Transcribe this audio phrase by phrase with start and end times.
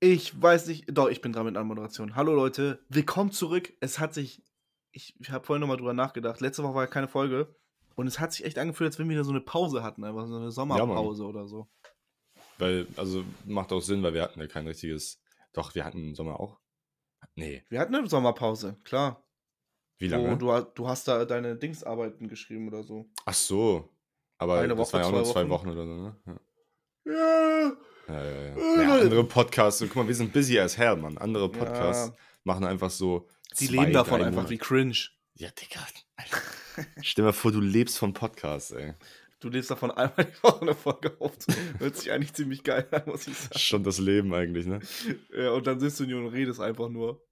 [0.00, 2.16] Ich weiß nicht, doch, ich bin dran mit einer Moderation.
[2.16, 3.72] Hallo Leute, willkommen zurück.
[3.80, 4.42] Es hat sich,
[4.92, 6.42] ich, ich habe vorhin nochmal drüber nachgedacht.
[6.42, 7.56] Letzte Woche war ja keine Folge
[7.94, 10.26] und es hat sich echt angefühlt, als wenn wir wieder so eine Pause hatten, einfach
[10.26, 11.66] so eine Sommerpause ja, oder so.
[12.58, 15.18] Weil, also macht auch Sinn, weil wir hatten ja kein richtiges.
[15.54, 16.60] Doch, wir hatten im Sommer auch.
[17.34, 17.64] Nee.
[17.70, 19.26] Wir hatten eine Sommerpause, klar.
[19.96, 20.36] Wie lange?
[20.36, 23.08] Du, du hast da deine Dingsarbeiten geschrieben oder so.
[23.24, 23.88] Ach so.
[24.36, 25.68] Aber eine das Woche, war ja auch nur zwei Wochen.
[25.68, 26.16] Wochen oder so, ne?
[27.06, 27.12] Ja.
[27.12, 27.76] ja.
[28.08, 28.82] Ja, ja, ja.
[28.82, 31.18] ja andere Podcasts, guck mal, wir sind busy as hell, Mann.
[31.18, 32.12] Andere Podcasts
[32.44, 33.28] machen einfach so.
[33.52, 34.50] Zwei, leben davon einfach Monate.
[34.50, 34.96] wie cringe.
[35.34, 35.80] Ja, Digga.
[37.02, 38.94] Stell dir mal vor, du lebst von Podcasts, ey.
[39.40, 41.32] Du lebst davon einmal die Woche eine Folge auf.
[41.78, 43.58] Hört sich eigentlich ziemlich geil an, muss ich sagen.
[43.58, 44.80] Schon das Leben eigentlich, ne?
[45.36, 47.25] Ja, und dann sitzt du hier und redest einfach nur.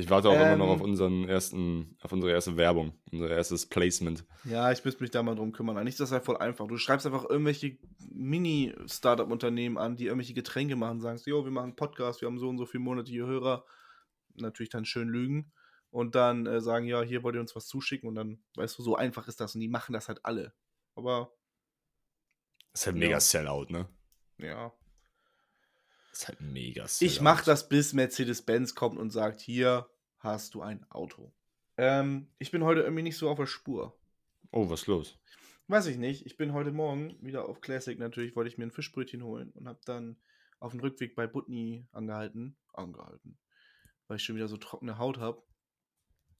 [0.00, 0.90] Ich warte auch ähm, immer noch auf ähm.
[0.90, 4.24] unseren ersten, auf unsere erste Werbung, unser erstes Placement.
[4.44, 5.76] Ja, ich müsste mich da mal drum kümmern.
[5.76, 6.68] Eigentlich ist das ja voll einfach.
[6.68, 7.78] Du schreibst einfach irgendwelche
[8.12, 12.48] Mini-Startup-Unternehmen an, die irgendwelche Getränke machen, sagst, jo, wir machen einen Podcast, wir haben so
[12.48, 13.64] und so viele monetige Hörer.
[14.34, 15.52] Natürlich dann schön lügen.
[15.90, 18.08] Und dann äh, sagen, ja, hier wollt ihr uns was zuschicken.
[18.08, 19.56] Und dann, weißt du, so einfach ist das.
[19.56, 20.54] Und die machen das halt alle.
[20.94, 21.32] Aber.
[22.72, 23.20] Das ist halt mega ja.
[23.20, 23.88] Sellout, ne?
[24.36, 24.72] Ja.
[26.18, 27.12] Ist halt mega Sellout.
[27.12, 29.88] Ich mach das, bis Mercedes-Benz kommt und sagt, hier
[30.18, 31.32] hast du ein Auto.
[31.76, 33.96] Ähm, ich bin heute irgendwie nicht so auf der Spur.
[34.50, 35.16] Oh, was ist los?
[35.68, 36.26] Weiß ich nicht.
[36.26, 37.96] Ich bin heute Morgen wieder auf Classic.
[37.96, 40.16] Natürlich wollte ich mir ein Fischbrötchen holen und habe dann
[40.58, 42.56] auf dem Rückweg bei Butni angehalten.
[42.72, 43.38] Angehalten.
[44.08, 45.40] Weil ich schon wieder so trockene Haut habe.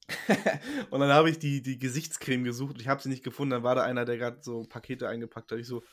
[0.89, 2.81] und dann habe ich die, die Gesichtscreme gesucht.
[2.81, 3.51] Ich habe sie nicht gefunden.
[3.51, 5.59] Dann war da einer, der gerade so Pakete eingepackt hat.
[5.59, 5.83] Ich so,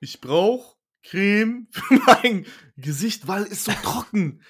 [0.00, 0.75] ich brauche
[1.08, 4.42] Creme für mein Gesicht, weil es so trocken.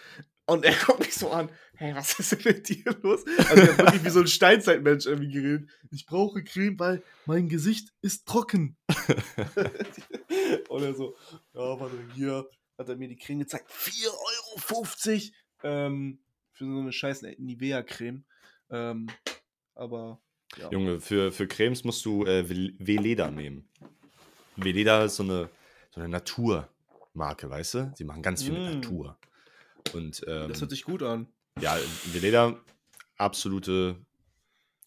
[0.47, 3.25] Und er guckt mich so an, hey, was ist denn mit dir los?
[3.49, 5.71] Also er hat wirklich wie so ein Steinzeitmensch irgendwie geredet.
[5.91, 8.77] Ich brauche Creme, weil mein Gesicht ist trocken.
[10.69, 11.17] und er so,
[11.53, 13.71] ja, warte, hier hat er mir die Creme gezeigt.
[13.71, 15.33] 4,50
[15.65, 16.21] Euro ähm,
[16.53, 18.25] für so eine scheiß Nivea-Creme.
[18.71, 19.09] Ähm,
[19.75, 20.23] aber
[20.57, 20.71] ja.
[20.71, 23.69] Junge, für, für Cremes musst du äh, Veleda nehmen.
[24.57, 25.51] Veleda ist so eine,
[25.97, 27.93] so eine Naturmarke, weißt du?
[27.97, 28.65] Sie machen ganz viel mm.
[28.65, 29.19] mit Natur.
[29.95, 31.27] Und, ähm, das hört sich gut an.
[31.59, 31.79] Ja,
[32.13, 32.61] Veleda,
[33.17, 33.97] absolute,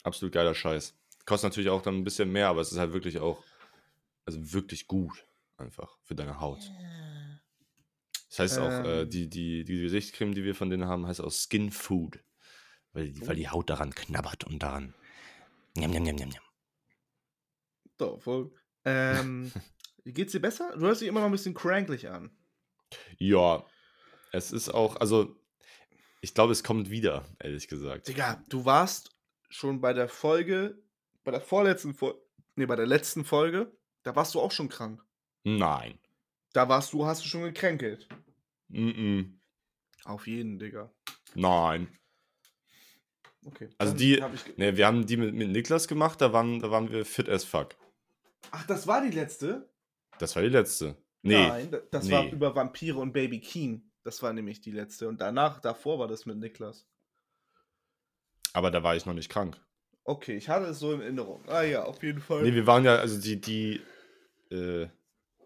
[0.03, 0.93] absolut geiler Scheiß.
[1.25, 3.43] Kostet natürlich auch dann ein bisschen mehr, aber es ist halt wirklich auch,
[4.25, 5.25] also wirklich gut
[5.57, 6.61] einfach für deine Haut.
[8.29, 8.63] Das heißt ähm.
[8.63, 9.09] auch, äh, ähm.
[9.09, 12.19] die, die, die Gesichtscreme, die wir von denen haben, heißt auch Skin Food.
[12.93, 14.93] Weil die, weil die Haut daran knabbert und daran.
[15.75, 16.43] Njam, njam, njam, njam.
[17.97, 18.51] Doch, voll.
[18.85, 19.51] Ähm,
[20.05, 20.71] geht's dir besser?
[20.75, 22.31] Du hörst dich immer noch ein bisschen cranklich an.
[23.17, 23.65] Ja,
[24.31, 25.35] es ist auch, also,
[26.21, 28.07] ich glaube, es kommt wieder, ehrlich gesagt.
[28.07, 29.15] Digga, du warst
[29.49, 30.81] schon bei der Folge,
[31.23, 32.19] bei der vorletzten Folge,
[32.55, 33.71] nee, bei der letzten Folge,
[34.03, 35.03] da warst du auch schon krank.
[35.43, 35.99] Nein.
[36.53, 38.07] Da warst du, hast du schon gekränkelt.
[38.71, 39.33] -mm.
[40.05, 40.91] Auf jeden, Digga.
[41.35, 41.87] Nein.
[43.45, 43.69] Okay.
[43.77, 44.21] Also die,
[44.57, 47.43] ne, wir haben die mit, mit Niklas gemacht, da waren, da waren wir fit as
[47.43, 47.75] fuck.
[48.51, 49.69] Ach, das war die letzte?
[50.19, 50.95] Das war die letzte.
[51.21, 51.47] Nee.
[51.47, 52.11] Nein, das nee.
[52.11, 53.91] war über Vampire und Baby Keen.
[54.03, 55.07] Das war nämlich die letzte.
[55.07, 56.85] Und danach, davor war das mit Niklas.
[58.53, 59.59] Aber da war ich noch nicht krank.
[60.03, 61.43] Okay, ich hatte es so in Erinnerung.
[61.47, 62.43] Ah ja, auf jeden Fall.
[62.43, 63.81] Nee, wir waren ja, also die, die,
[64.49, 64.87] äh,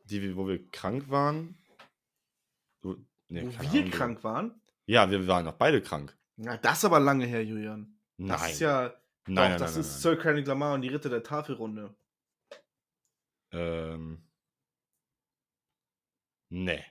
[0.06, 1.58] die, wo wir krank waren.
[2.82, 2.96] Wo,
[3.28, 4.62] nee, wo wir Ahnung, krank waren?
[4.86, 6.16] Ja, wir waren auch beide krank.
[6.38, 7.98] Na, das ist aber lange her, Julian.
[8.18, 8.52] Das nein.
[8.52, 8.82] ist ja.
[8.82, 8.94] Nein,
[9.26, 11.94] doch, nein, das nein, ist Sir Kendrick Lamar und die Ritter der Tafelrunde.
[13.52, 14.24] Ähm.
[16.54, 16.86] Nee.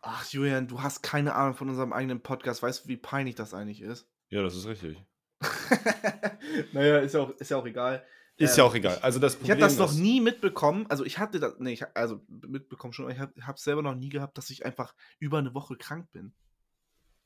[0.00, 2.64] Ach, Julian, du hast keine Ahnung von unserem eigenen Podcast.
[2.64, 4.10] Weißt du, wie peinlich das eigentlich ist?
[4.28, 4.98] Ja, das ist richtig.
[6.72, 8.04] naja, ist ja auch, ist ja auch egal.
[8.38, 8.98] Ist ähm, ja auch egal.
[8.98, 10.86] Also das ich habe das noch nie mitbekommen.
[10.88, 13.08] Also ich hatte das, nee, ich, also mitbekommen schon.
[13.08, 16.34] Ich habe es selber noch nie gehabt, dass ich einfach über eine Woche krank bin.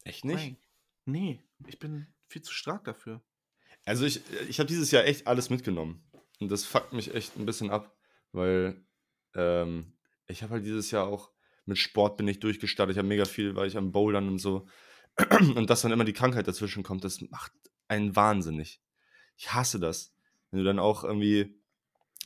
[0.04, 0.36] Echt nicht?
[0.36, 0.56] Nein.
[1.06, 3.22] Nee, ich bin viel zu stark dafür.
[3.86, 6.06] Also ich, ich habe dieses Jahr echt alles mitgenommen.
[6.38, 7.96] Und das fuckt mich echt ein bisschen ab,
[8.32, 8.84] weil
[9.34, 9.96] ähm,
[10.26, 11.30] ich habe halt dieses Jahr auch
[11.66, 12.94] mit Sport bin ich durchgestartet.
[12.94, 14.66] Ich habe mega viel, weil ich am Bouldern und so.
[15.54, 17.52] Und dass dann immer die Krankheit dazwischen kommt, das macht
[17.88, 18.82] einen wahnsinnig.
[19.38, 20.14] Ich hasse das.
[20.50, 21.58] Wenn du dann auch irgendwie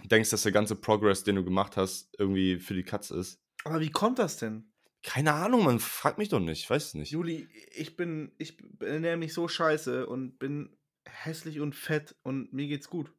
[0.02, 3.40] denkst, dass der ganze Progress, den du gemacht hast, irgendwie für die Katze ist.
[3.64, 4.72] Aber wie kommt das denn?
[5.02, 7.10] Keine Ahnung, man fragt mich doch nicht, ich weiß es nicht.
[7.10, 10.76] Juli, ich bin, ich ernähre mich so scheiße und bin
[11.06, 13.12] hässlich und fett und mir geht's gut.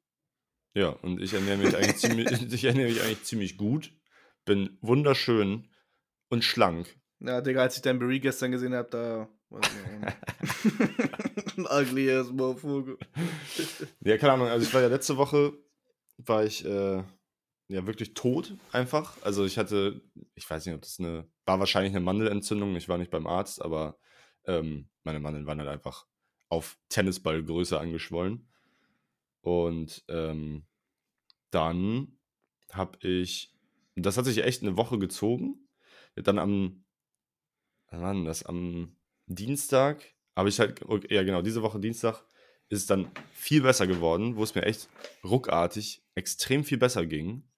[0.73, 3.93] Ja, und ich ernähre mich eigentlich ziemlich, ich ernähre mich eigentlich ziemlich gut,
[4.45, 5.70] bin wunderschön
[6.31, 6.97] und schlank.
[7.19, 9.29] Ja, Digga, als ich dein Brie gestern gesehen habe, da
[11.79, 12.97] ugly ass motherfucker.
[13.99, 15.53] ja, keine Ahnung, also ich war ja letzte Woche,
[16.17, 17.03] war ich äh,
[17.67, 19.21] ja wirklich tot einfach.
[19.21, 20.01] Also ich hatte,
[20.35, 22.75] ich weiß nicht, ob das eine war wahrscheinlich eine Mandelentzündung.
[22.75, 23.97] Ich war nicht beim Arzt, aber
[24.45, 26.05] ähm, meine Mandeln waren halt einfach
[26.49, 28.47] auf Tennisballgröße angeschwollen.
[29.41, 30.65] Und ähm,
[31.49, 32.17] dann
[32.71, 33.53] habe ich,
[33.95, 35.67] das hat sich echt eine Woche gezogen.
[36.15, 36.85] Dann am,
[37.89, 38.43] wann denn das?
[38.43, 40.03] Am Dienstag
[40.35, 42.23] habe ich halt, okay, ja genau, diese Woche Dienstag
[42.69, 44.89] ist es dann viel besser geworden, wo es mir echt
[45.23, 47.49] ruckartig extrem viel besser ging.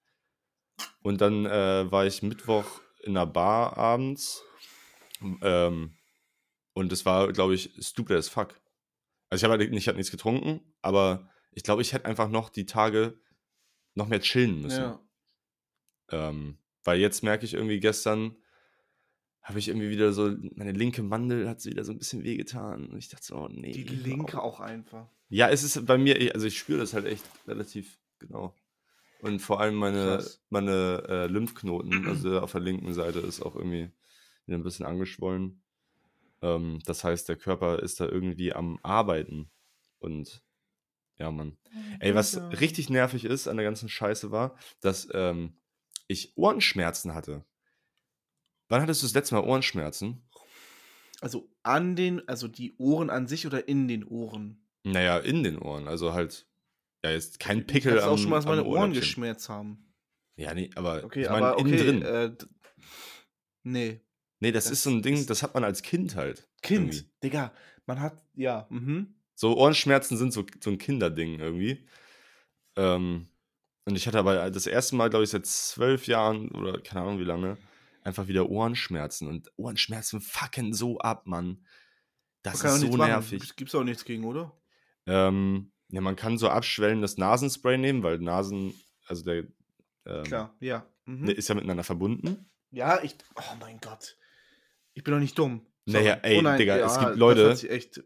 [1.02, 4.42] Und dann äh, war ich Mittwoch in einer Bar abends.
[5.42, 5.96] Ähm,
[6.72, 8.60] und es war, glaube ich, stupid as fuck.
[9.30, 12.66] Also ich habe halt hab nichts getrunken, aber ich glaube, ich hätte einfach noch die
[12.66, 13.20] Tage
[13.94, 14.82] noch mehr chillen müssen.
[14.82, 15.00] Ja.
[16.10, 18.36] Ähm, weil jetzt merke ich irgendwie gestern,
[19.44, 22.86] habe ich irgendwie wieder so, meine linke Mandel hat sie wieder so ein bisschen wehgetan.
[22.86, 23.72] Und ich dachte so, oh nee.
[23.72, 24.54] Die linke auf.
[24.54, 25.06] auch einfach.
[25.28, 28.54] Ja, es ist bei mir, also ich spüre das halt echt relativ genau.
[29.20, 30.42] Und vor allem meine, Krass.
[30.48, 33.90] meine äh, Lymphknoten, also auf der linken Seite, ist auch irgendwie
[34.46, 35.62] wieder ein bisschen angeschwollen.
[36.40, 39.50] Ähm, das heißt, der Körper ist da irgendwie am Arbeiten.
[39.98, 40.42] Und
[41.18, 41.58] ja, Mann.
[42.00, 45.54] Ey, was richtig nervig ist an der ganzen Scheiße war, dass ähm,
[46.06, 47.44] ich Ohrenschmerzen hatte.
[48.68, 50.22] Wann hattest du das letzte Mal Ohrenschmerzen?
[51.20, 54.66] Also an den, also die Ohren an sich oder in den Ohren?
[54.84, 55.88] Naja, in den Ohren.
[55.88, 56.46] Also halt,
[57.04, 59.92] ja, jetzt kein Pickel ich am auch schon mal, dass meine Ohren geschmerzt haben.
[60.36, 61.84] Ja, nee, aber Okay, ich meine, aber innen okay.
[61.84, 62.02] drin.
[62.02, 62.36] Äh,
[63.62, 64.00] nee.
[64.40, 66.48] nee, das, das ist so ein Ding, das hat man als Kind halt.
[66.62, 67.10] Kind, irgendwie.
[67.22, 67.52] Digga,
[67.86, 69.14] man hat, ja, mhm.
[69.34, 71.86] So Ohrenschmerzen sind so, so ein Kinderding irgendwie.
[72.76, 73.28] Ähm,
[73.84, 77.18] und ich hatte aber das erste Mal, glaube ich, seit zwölf Jahren oder keine Ahnung
[77.18, 77.58] wie lange,
[78.04, 79.26] einfach wieder Ohrenschmerzen.
[79.28, 81.66] Und Ohrenschmerzen fucken so ab, Mann.
[82.42, 83.10] Das Man ist so machen.
[83.10, 83.40] nervig.
[83.40, 84.56] Gibt- Gibt's auch nichts gegen, oder?
[85.06, 88.74] Ähm, ja, man kann so abschwellendes Nasenspray nehmen, weil Nasen,
[89.06, 89.46] also der
[90.06, 90.86] ähm, Klar, ja.
[91.06, 91.28] Mhm.
[91.30, 92.50] ist ja miteinander verbunden.
[92.70, 94.16] Ja, ich, oh mein Gott.
[94.94, 95.66] Ich bin doch nicht dumm.
[95.86, 98.02] Naja, ey, Oh Digga, es gibt Das Leute- hat sich echt,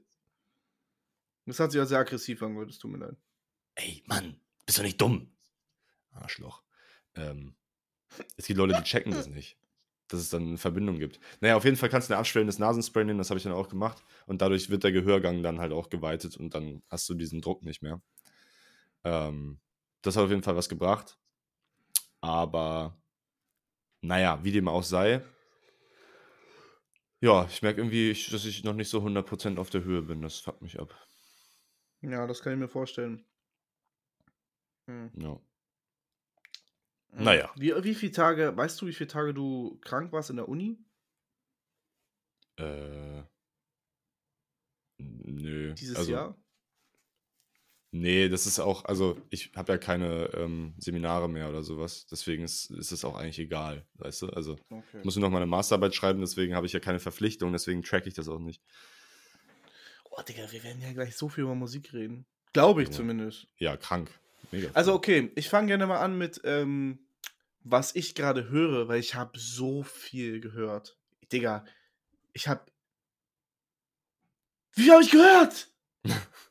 [1.46, 3.16] das hat sich ja sehr aggressiv angehört, es tut mir leid.
[3.76, 5.32] Ey, Mann, bist du nicht dumm?
[6.12, 6.62] Arschloch.
[7.14, 7.54] Ähm,
[8.36, 9.56] es gibt Leute, die checken das nicht.
[10.08, 11.20] Dass es dann eine Verbindung gibt.
[11.40, 13.68] Naja, auf jeden Fall kannst du ein abschwellendes Nasenspray nehmen, das habe ich dann auch
[13.68, 14.02] gemacht.
[14.26, 17.62] Und dadurch wird der Gehörgang dann halt auch geweitet und dann hast du diesen Druck
[17.62, 18.00] nicht mehr.
[19.04, 19.60] Ähm,
[20.02, 21.18] das hat auf jeden Fall was gebracht.
[22.20, 22.96] Aber,
[24.00, 25.22] naja, wie dem auch sei.
[27.20, 30.22] Ja, ich merke irgendwie, dass ich noch nicht so 100% auf der Höhe bin.
[30.22, 30.94] Das fuckt mich ab.
[32.00, 33.24] Ja, das kann ich mir vorstellen.
[34.86, 35.10] Hm.
[35.14, 35.40] Ja.
[37.12, 37.50] Naja.
[37.56, 40.78] Wie, wie viele Tage, weißt du, wie viele Tage du krank warst in der Uni?
[42.56, 43.22] Äh.
[44.98, 45.74] Nö.
[45.74, 46.38] Dieses also, Jahr?
[47.90, 52.06] Nee, das ist auch, also ich habe ja keine ähm, Seminare mehr oder sowas.
[52.06, 54.28] Deswegen ist, ist es auch eigentlich egal, weißt du?
[54.28, 54.98] Also Okay.
[54.98, 58.06] ich muss nur noch meine Masterarbeit schreiben, deswegen habe ich ja keine Verpflichtung, deswegen track
[58.06, 58.62] ich das auch nicht.
[60.10, 62.26] Oh, Digga, wir werden ja gleich so viel über Musik reden.
[62.52, 62.94] Glaube ich Ja.
[62.94, 63.46] zumindest.
[63.56, 64.10] Ja, krank.
[64.50, 64.70] Mega.
[64.74, 66.98] Also okay, ich fange gerne mal an mit, ähm,
[67.64, 70.96] was ich gerade höre, weil ich habe so viel gehört.
[71.32, 71.64] Digga,
[72.32, 72.62] ich habe...
[74.74, 75.68] Wie habe ich gehört?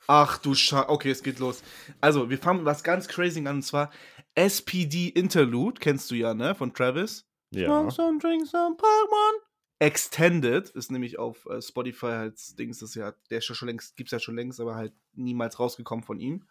[0.07, 0.89] Ach du Scheiße.
[0.89, 1.63] Okay, es geht los.
[2.01, 3.91] Also, wir fangen mit was ganz crazy an, und zwar
[4.35, 7.25] SPD Interlude, kennst du ja, ne, von Travis.
[7.51, 7.67] Ja.
[7.67, 9.41] Smoke some, drink some, Pokémon.
[9.79, 13.67] Extended ist nämlich auf äh, Spotify halt Dings, das ist ja, der ist ja schon
[13.67, 16.47] längst, gibt's ja schon längst, aber halt niemals rausgekommen von ihm.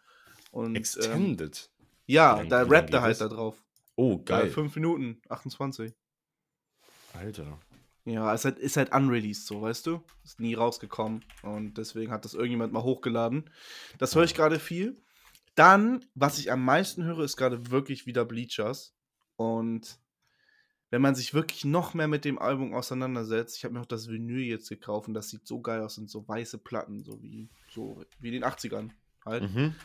[0.57, 1.69] Und, Ähm, Extended.
[2.07, 3.63] ja, Wie lang- da rappt er halt da drauf.
[3.95, 4.43] Oh, Geil.
[4.43, 4.49] geil.
[4.49, 5.93] fünf Minuten, 28.
[7.13, 7.59] Alter.
[8.05, 10.01] Ja, ist halt, ist halt unreleased, so, weißt du?
[10.23, 11.23] Ist nie rausgekommen.
[11.43, 13.49] Und deswegen hat das irgendjemand mal hochgeladen.
[13.97, 14.97] Das höre ich gerade viel.
[15.55, 18.95] Dann, was ich am meisten höre, ist gerade wirklich wieder Bleachers.
[19.35, 19.99] Und
[20.89, 24.07] wenn man sich wirklich noch mehr mit dem Album auseinandersetzt, ich habe mir auch das
[24.07, 27.49] Vinyl jetzt gekauft und das sieht so geil aus, sind so weiße Platten, so wie,
[27.69, 28.91] so wie in den 80ern
[29.25, 29.53] halt.
[29.53, 29.75] Mhm.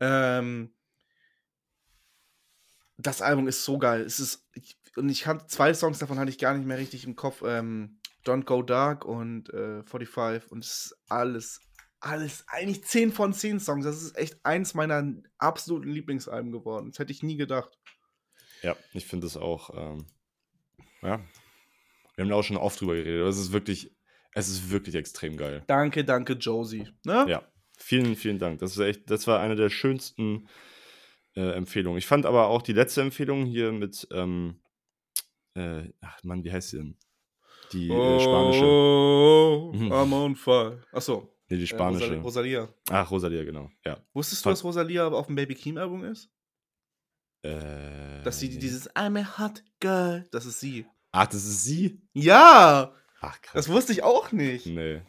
[0.00, 0.74] Ähm,
[2.98, 4.02] das Album ist so geil.
[4.02, 7.04] Es ist, ich, und ich hatte zwei Songs davon hatte ich gar nicht mehr richtig
[7.04, 7.42] im Kopf.
[7.46, 10.50] Ähm, Don't Go Dark und äh, 45.
[10.50, 11.60] Und es ist alles,
[12.00, 13.84] alles, eigentlich 10 von 10 Songs.
[13.84, 16.90] Das ist echt eins meiner absoluten Lieblingsalben geworden.
[16.90, 17.78] Das hätte ich nie gedacht.
[18.62, 20.06] Ja, ich finde es auch, ähm,
[21.02, 21.20] ja.
[22.16, 23.24] Wir haben da auch schon oft drüber geredet.
[23.28, 23.96] Es ist wirklich,
[24.34, 25.62] es ist wirklich extrem geil.
[25.68, 26.88] Danke, danke, Josie.
[27.04, 27.24] Ne?
[27.28, 27.48] Ja,
[27.88, 28.58] vielen, vielen Dank.
[28.60, 30.48] Das ist echt, das war eine der schönsten
[31.34, 31.98] äh, Empfehlungen.
[31.98, 34.60] Ich fand aber auch die letzte Empfehlung hier mit, ähm,
[35.54, 36.96] äh, ach Mann, wie heißt sie denn?
[37.72, 38.64] Die äh, spanische.
[38.64, 39.92] Oh, Mhm.
[39.92, 40.82] I'm on fire.
[40.92, 41.28] Achso.
[41.48, 42.06] Nee, die Äh, spanische.
[42.06, 42.68] Rosal- Rosalia.
[42.90, 43.70] Ach, Rosalia, genau.
[43.84, 43.98] Ja.
[44.12, 46.30] Wusstest du, dass Rosalia aber auf dem Baby Keem Album ist?
[47.42, 48.58] Äh, Dass sie nee.
[48.58, 50.86] dieses I'm a hot girl, das ist sie.
[51.12, 52.02] Ach, das ist sie?
[52.12, 52.92] Ja!
[53.20, 53.54] Ach, krass.
[53.54, 54.66] Das wusste ich auch nicht.
[54.66, 55.00] nee.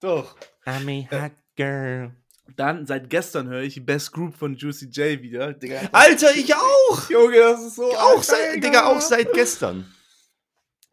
[0.00, 0.36] Doch.
[0.66, 2.12] I'm a hot girl.
[2.56, 5.52] Dann, seit gestern höre ich Best Group von Juicy J wieder.
[5.52, 7.10] Digga, Alter, ich auch!
[7.10, 7.94] Junge, das ist so.
[7.94, 9.92] Auch seit, Digga, auch seit gestern.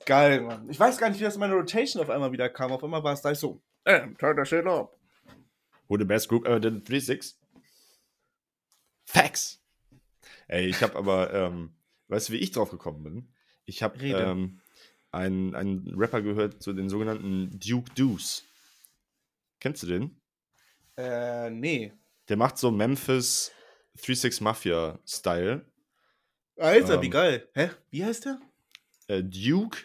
[0.05, 0.69] Geil, Mann.
[0.69, 2.73] Ich weiß gar nicht, wie das in meine Rotation auf einmal wieder kam.
[2.73, 3.61] Auf einmal war es gleich so.
[3.85, 4.99] Ähm, turn that shit up.
[5.87, 7.35] Who the best group ever did 3-6?
[9.05, 9.61] Facts.
[10.47, 11.73] Ey, ich habe aber, ähm,
[12.09, 13.33] weißt du, wie ich drauf gekommen bin?
[13.65, 14.59] Ich habe ähm,
[15.11, 18.43] einen, einen Rapper gehört zu den sogenannten Duke Deuce.
[19.59, 20.21] Kennst du den?
[20.97, 21.91] Äh, nee.
[22.29, 23.51] Der macht so Memphis
[23.99, 25.65] 3-6 Mafia Style.
[26.57, 27.11] Alter, wie Ähm.
[27.11, 27.47] geil.
[27.53, 27.69] Hä?
[27.91, 28.39] Wie heißt der?
[29.07, 29.79] Äh, Duke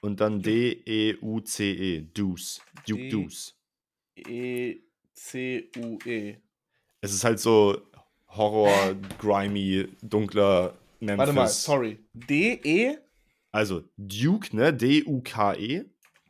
[0.00, 2.00] und dann D-E-U-C-E.
[2.14, 2.60] Deuce.
[2.86, 3.54] Duke D- Deuce.
[5.14, 6.36] E-C-U-E.
[7.00, 7.80] Es ist halt so
[8.28, 11.18] Horror, grimy, dunkler Memphis.
[11.18, 11.98] Warte mal, sorry.
[12.14, 12.98] D-E?
[13.52, 14.72] Also Duke, ne?
[14.74, 15.84] D-U-K-E.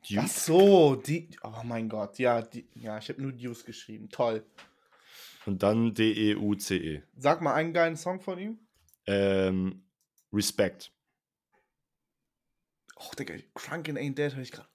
[0.09, 0.23] Duke.
[0.25, 1.31] Ach so, die.
[1.43, 4.09] Oh mein Gott, ja, die, ja, ich habe nur Deuce geschrieben.
[4.11, 4.45] Toll.
[5.47, 7.03] Und dann D-E-U-C-E.
[7.17, 8.59] Sag mal einen geilen Song von ihm.
[9.07, 9.85] Ähm,
[10.33, 10.93] Respect.
[12.97, 14.69] Oh, Digga, Crunk and Ain't Dead höre ich gerade.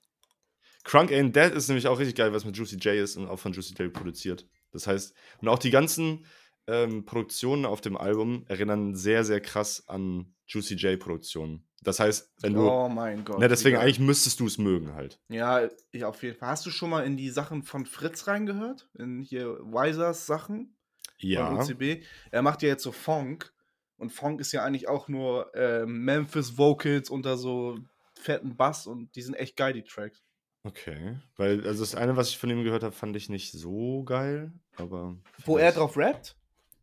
[0.84, 3.40] Crunk Ain't Dead ist nämlich auch richtig geil, was mit Juicy J ist und auch
[3.40, 4.48] von Juicy J produziert.
[4.72, 6.26] Das heißt, und auch die ganzen
[6.68, 11.68] ähm, Produktionen auf dem Album erinnern sehr, sehr krass an Juicy J-Produktionen.
[11.84, 12.70] Das heißt, wenn du.
[12.70, 13.40] Oh mein Gott.
[13.40, 13.84] ne, deswegen geil.
[13.86, 15.20] eigentlich müsstest du es mögen halt.
[15.30, 16.50] Ja, ich auf jeden Fall.
[16.50, 18.88] Hast du schon mal in die Sachen von Fritz reingehört?
[18.98, 20.76] In hier Wisers Sachen?
[21.20, 21.54] Von Ja.
[21.54, 22.04] UCB?
[22.30, 23.52] Er macht ja jetzt so Funk.
[23.98, 27.78] Und Funk ist ja eigentlich auch nur ähm, Memphis Vocals unter so
[28.20, 30.24] fetten Bass und die sind echt geil, die Tracks.
[30.64, 31.18] Okay.
[31.38, 34.52] Weil, also das eine, was ich von ihm gehört habe, fand ich nicht so geil,
[34.76, 35.18] aber.
[35.46, 36.36] Wo er drauf rappt?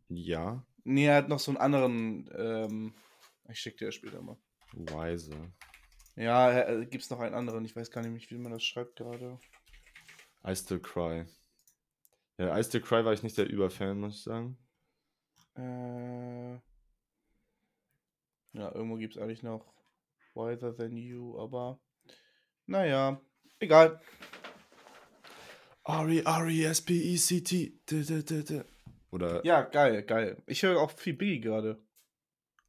[0.09, 0.65] Ja.
[0.83, 2.29] Nee, er hat noch so einen anderen.
[2.37, 2.93] Ähm,
[3.49, 4.37] ich schick dir später mal.
[4.73, 5.51] Weise.
[6.15, 7.65] Ja, äh, gibt's noch einen anderen.
[7.65, 9.39] Ich weiß gar nicht, wie man das schreibt gerade.
[10.45, 11.25] I Still Cry.
[12.37, 14.57] Ja, I Still Cry war ich nicht der Überfan, muss ich sagen.
[15.55, 16.53] Äh,
[18.53, 19.73] ja, irgendwo gibt's eigentlich noch
[20.35, 21.79] Wiser Than You, aber
[22.65, 23.19] naja,
[23.59, 23.99] egal.
[25.85, 27.79] R-E, R-E-S-P-E-C-T.
[27.89, 28.63] D- d- d- d.
[29.11, 30.41] Oder Ja, geil, geil.
[30.45, 31.81] Ich höre auch viel Biggie gerade.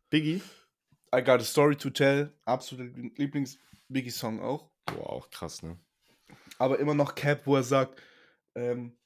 [0.08, 0.40] Biggie?
[1.14, 4.70] I Got a Story to Tell, absoluter Lieblings-Biggie-Song auch.
[4.86, 5.76] Boah, auch krass, ne?
[6.58, 8.00] Aber immer noch Cap, wo er sagt,
[8.54, 8.96] ähm,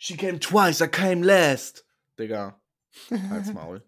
[0.00, 1.84] She came twice, I came last.
[2.18, 2.60] Digga,
[3.30, 3.82] halt's Maul.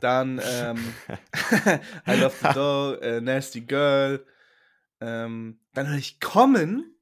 [0.00, 0.94] Dann, ähm,
[2.06, 4.24] I Love the Dog, äh, Nasty Girl.
[5.00, 6.94] Ähm, dann höre ich Common,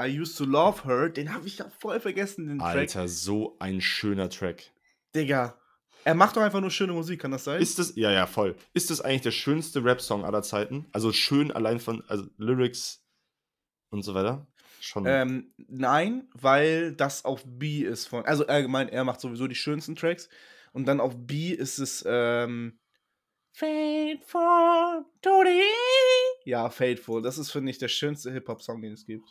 [0.00, 1.08] I Used to Love Her.
[1.08, 2.76] Den habe ich ja voll vergessen, den Track.
[2.76, 4.72] Alter, so ein schöner Track.
[5.14, 5.56] Digga,
[6.04, 7.60] er macht doch einfach nur schöne Musik, kann das sein?
[7.60, 8.56] Ist das, ja, ja, voll.
[8.74, 10.86] Ist das eigentlich der schönste Rap-Song aller Zeiten?
[10.92, 13.02] Also schön allein von, also Lyrics
[13.90, 14.46] und so weiter?
[14.80, 15.06] Schon.
[15.06, 18.24] Ähm, nein, weil das auf B ist von.
[18.26, 20.28] Also allgemein, er macht sowieso die schönsten Tracks.
[20.72, 22.78] Und dann auf B ist es ähm,
[23.52, 25.62] Faithful to the
[26.44, 27.22] Ja, Faithful.
[27.22, 29.26] Das ist, finde ich, der schönste Hip-Hop-Song, den es gibt.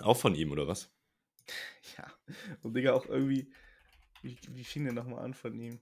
[0.00, 0.90] auch von ihm, oder was?
[1.96, 2.04] Ja.
[2.62, 3.50] Und Digga, auch irgendwie.
[4.22, 5.80] Wie, wie fing der nochmal an von ihm?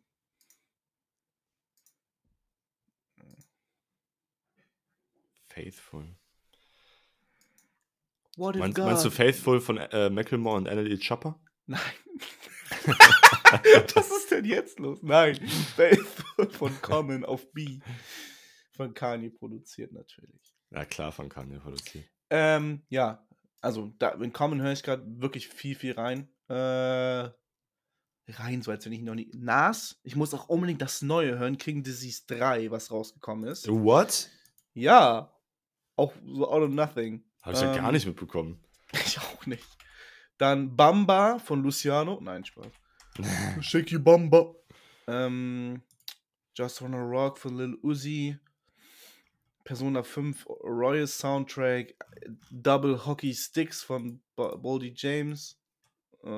[5.49, 6.05] Faithful.
[8.37, 11.41] What Meinst, meinst du Faithful von äh, Macklemore und NLE Chopper?
[11.65, 11.81] Nein.
[13.95, 15.03] Was ist denn jetzt los?
[15.03, 15.37] Nein.
[15.77, 17.81] Faithful von Common auf B.
[18.73, 20.55] Von Kanye produziert natürlich.
[20.71, 22.05] Ja, klar, von Kanye produziert.
[22.29, 23.27] Ähm, ja,
[23.63, 26.29] also da, in Common höre ich gerade wirklich viel, viel rein.
[26.49, 27.31] Äh,
[28.29, 29.31] rein, so als wenn ich noch nie.
[29.35, 33.69] Nas, ich muss auch unbedingt das Neue hören, King Disease 3, was rausgekommen ist.
[33.69, 34.29] What?
[34.75, 35.33] Ja,
[35.97, 37.25] auch so out of nothing.
[37.43, 38.61] Habe ich ja gar Ähm, nicht mitbekommen.
[38.93, 39.65] Ich auch nicht.
[40.39, 42.19] Dann Bamba von Luciano.
[42.21, 42.67] Nein, Spaß.
[43.61, 44.55] Shaky Bamba.
[45.07, 45.83] Ähm,
[46.55, 48.39] Just Wanna Rock von Lil Uzi.
[49.65, 51.95] Persona 5 Royal Soundtrack.
[52.51, 55.59] Double Hockey Sticks von Boldy James.
[56.27, 56.33] Äh,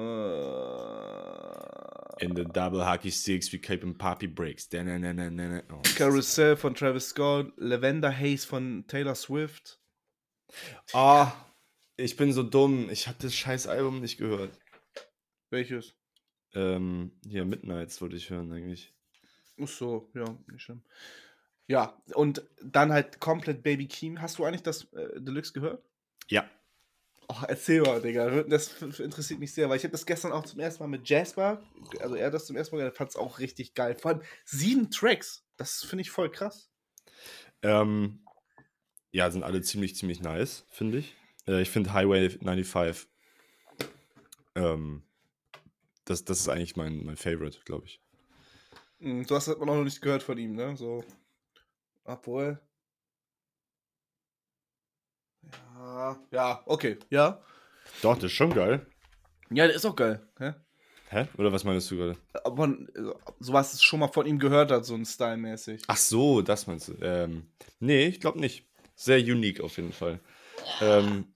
[2.25, 4.69] In the double hockey sticks, we keep in poppy breaks.
[4.69, 5.63] Da, na, na, na, na.
[5.71, 7.53] Oh, Carousel von Travis Scott.
[7.57, 9.79] Lavender Haze von Taylor Swift.
[10.93, 11.33] Ah,
[11.97, 12.91] ich bin so dumm.
[12.91, 14.51] Ich habe das scheiß Album nicht gehört.
[15.51, 15.95] Welches?
[16.55, 18.93] Ähm, hier, Midnights wollte ich hören eigentlich.
[19.63, 20.83] Ach so, ja, nicht schlimm.
[21.67, 24.21] Ja, und dann halt komplett Baby Keem.
[24.21, 25.83] Hast du eigentlich das äh, Deluxe gehört?
[26.29, 26.49] Ja.
[27.29, 28.43] Oh, erzähl mal, Digga.
[28.45, 31.63] Das interessiert mich sehr, weil ich habe das gestern auch zum ersten Mal mit Jasper,
[32.01, 33.95] also er hat das zum ersten Mal gehört, fand es auch richtig geil.
[33.95, 35.45] Vor allem sieben Tracks.
[35.59, 36.71] Das finde ich voll krass.
[37.63, 38.25] Ähm,
[39.11, 41.17] ja, sind alle ziemlich, ziemlich nice, finde ich.
[41.47, 43.09] Äh, ich finde Highway 95.
[44.55, 45.03] Ähm,
[46.05, 48.01] das, das ist eigentlich mein, mein Favorite, glaube ich.
[49.01, 50.77] Hm, Du hast auch noch nicht gehört von ihm, ne?
[50.77, 51.05] So.
[52.05, 52.59] Obwohl.
[56.31, 57.43] Ja, ja, okay, ja.
[58.03, 58.87] Doch, das ist schon geil.
[59.51, 60.27] Ja, der ist auch geil.
[60.39, 60.55] Hä?
[61.11, 61.27] Hä?
[61.39, 62.17] Oder was meinst du gerade?
[62.45, 65.83] Ob man äh, sowas schon mal von ihm gehört hat, so ein Style-mäßig.
[65.87, 66.95] Ach so, das meinst du.
[67.01, 68.67] Ähm, nee, ich glaube nicht.
[68.95, 70.21] Sehr unique auf jeden Fall.
[70.83, 71.33] Ähm,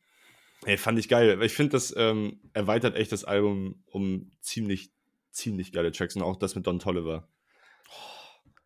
[0.66, 1.40] ey, fand ich geil.
[1.42, 4.92] Ich finde, das ähm, erweitert echt das Album um ziemlich,
[5.30, 7.28] ziemlich geile Tracks und auch das mit Don Tolliver.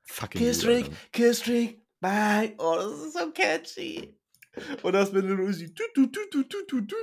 [0.05, 0.97] Fucking gut, Killstreak, Alter.
[1.13, 2.55] Killstreak, bye.
[2.59, 4.16] Oh, das ist so catchy.
[4.83, 6.97] Und das mit tu, tu.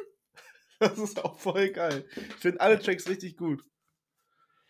[0.80, 2.06] Das ist auch voll geil.
[2.16, 3.64] Ich finde alle Tracks richtig gut.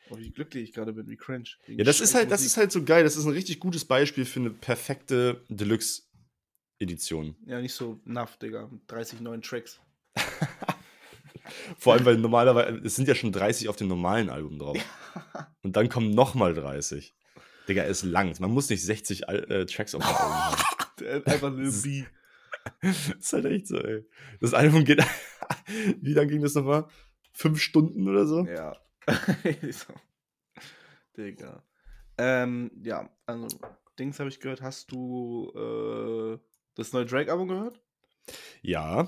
[0.10, 1.50] Oh, wie glücklich ich gerade bin, wie cringe.
[1.66, 3.04] Wegen Ja, das ist halt, das ist halt so geil.
[3.04, 7.36] Das ist ein richtig gutes Beispiel für eine perfekte Deluxe-Edition.
[7.46, 8.68] Ja, nicht so naff, Digga.
[8.68, 9.80] Mit 30 neuen Tracks.
[11.78, 14.78] Vor allem, weil normalerweise, es sind ja schon 30 auf dem normalen Album drauf.
[15.63, 17.13] Und dann kommen nochmal 30.
[17.68, 18.36] Digga, ist lang.
[18.40, 21.24] Man muss nicht 60 Al äh, Tracks auf dem Album haben.
[21.25, 22.04] Einfach Lil B.
[22.82, 24.05] Das ist halt echt so, ey.
[24.39, 25.03] Das Album geht.
[26.01, 26.88] Wie lang ging das nochmal?
[27.32, 28.46] Fünf Stunden oder so?
[28.46, 28.75] Ja.
[29.72, 29.93] so.
[31.17, 31.63] Digga.
[32.17, 33.48] Ähm, ja, also,
[33.98, 34.62] Dings habe ich gehört.
[34.62, 36.39] Hast du äh,
[36.75, 37.79] das neue Drake-Album gehört?
[38.62, 39.08] Ja.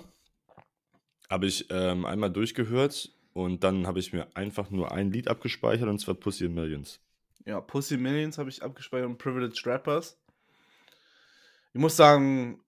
[1.29, 5.89] Habe ich ähm, einmal durchgehört und dann habe ich mir einfach nur ein Lied abgespeichert
[5.89, 6.99] und zwar Pussy Millions.
[7.45, 10.19] Ja, Pussy Millions habe ich abgespeichert und Privileged Rappers.
[11.73, 12.63] Ich muss sagen,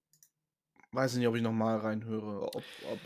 [0.92, 2.44] weiß ich nicht, ob ich nochmal reinhöre.
[2.44, 2.56] Ob,
[2.92, 3.00] ob,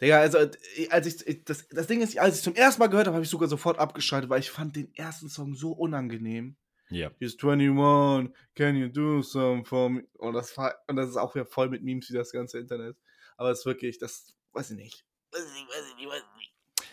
[0.00, 0.50] Digga, also, äh,
[0.90, 3.24] als ich, ich- das, das Ding ist, als ich zum ersten Mal gehört habe, habe
[3.24, 6.56] ich sogar sofort abgeschaltet, weil ich fand den ersten Song so unangenehm.
[6.90, 7.10] Ja.
[7.18, 10.04] He's 21, can you do some for me?
[10.18, 12.96] Und das, war, und das ist auch wieder voll mit Memes wie das ganze Internet.
[13.36, 15.04] Aber es ist wirklich, das weiß ich nicht.
[15.32, 16.52] Weiß ich nicht, weiß ich nicht, weiß ich nicht.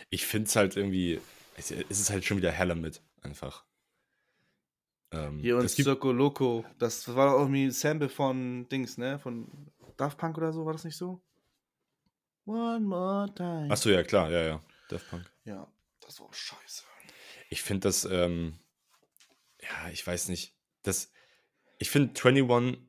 [0.09, 1.19] Ich finde es halt irgendwie.
[1.55, 3.63] Es ist halt schon wieder heller mit, einfach.
[5.11, 9.19] Ähm, Hier und Circo Loco, das war doch irgendwie ein Sample von Dings, ne?
[9.19, 9.47] Von
[9.97, 11.21] Daft Punk oder so, war das nicht so?
[12.45, 13.67] One more time.
[13.71, 14.61] Achso, ja, klar, ja, ja.
[14.89, 15.31] Daft Punk.
[15.45, 16.83] Ja, das war scheiße.
[17.49, 18.59] Ich finde das, ähm,
[19.61, 20.55] ja, ich weiß nicht.
[20.81, 21.11] Das,
[21.77, 22.79] ich finde 21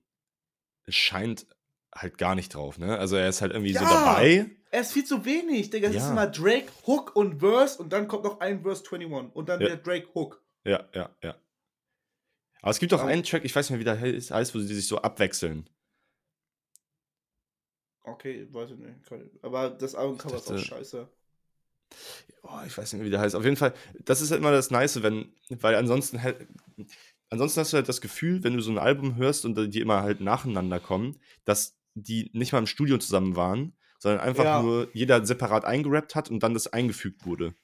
[0.88, 1.47] scheint
[1.95, 2.99] halt gar nicht drauf, ne?
[2.99, 3.90] Also er ist halt irgendwie so Ja!
[3.90, 4.51] dabei.
[4.71, 5.88] Er ist viel zu wenig, Digga.
[5.88, 6.11] Es ist Ja.
[6.11, 9.69] immer Drake, Hook und Verse und dann kommt noch ein Verse 21 und dann Ja.
[9.69, 10.43] der Drake Hook.
[10.64, 11.37] Ja, ja, ja.
[12.62, 14.59] Aber es gibt auch Aber- einen Track, ich weiß nicht mehr, wie der heißt, wo
[14.59, 15.69] sie sich so abwechseln.
[18.05, 18.95] Okay, weiß ich nicht.
[19.43, 21.09] Aber das Albumcover ist auch scheiße.
[22.43, 23.35] Oh, ich weiß nicht mehr, wie der heißt.
[23.35, 23.73] Auf jeden Fall,
[24.05, 26.47] das ist halt immer das Nice, wenn, weil ansonsten halt,
[27.31, 30.03] ansonsten hast du halt das Gefühl, wenn du so ein Album hörst und die immer
[30.03, 34.62] halt nacheinander kommen, dass die nicht mal im Studio zusammen waren, sondern einfach Ja.
[34.62, 37.55] nur jeder separat eingerappt hat und dann das eingefügt wurde.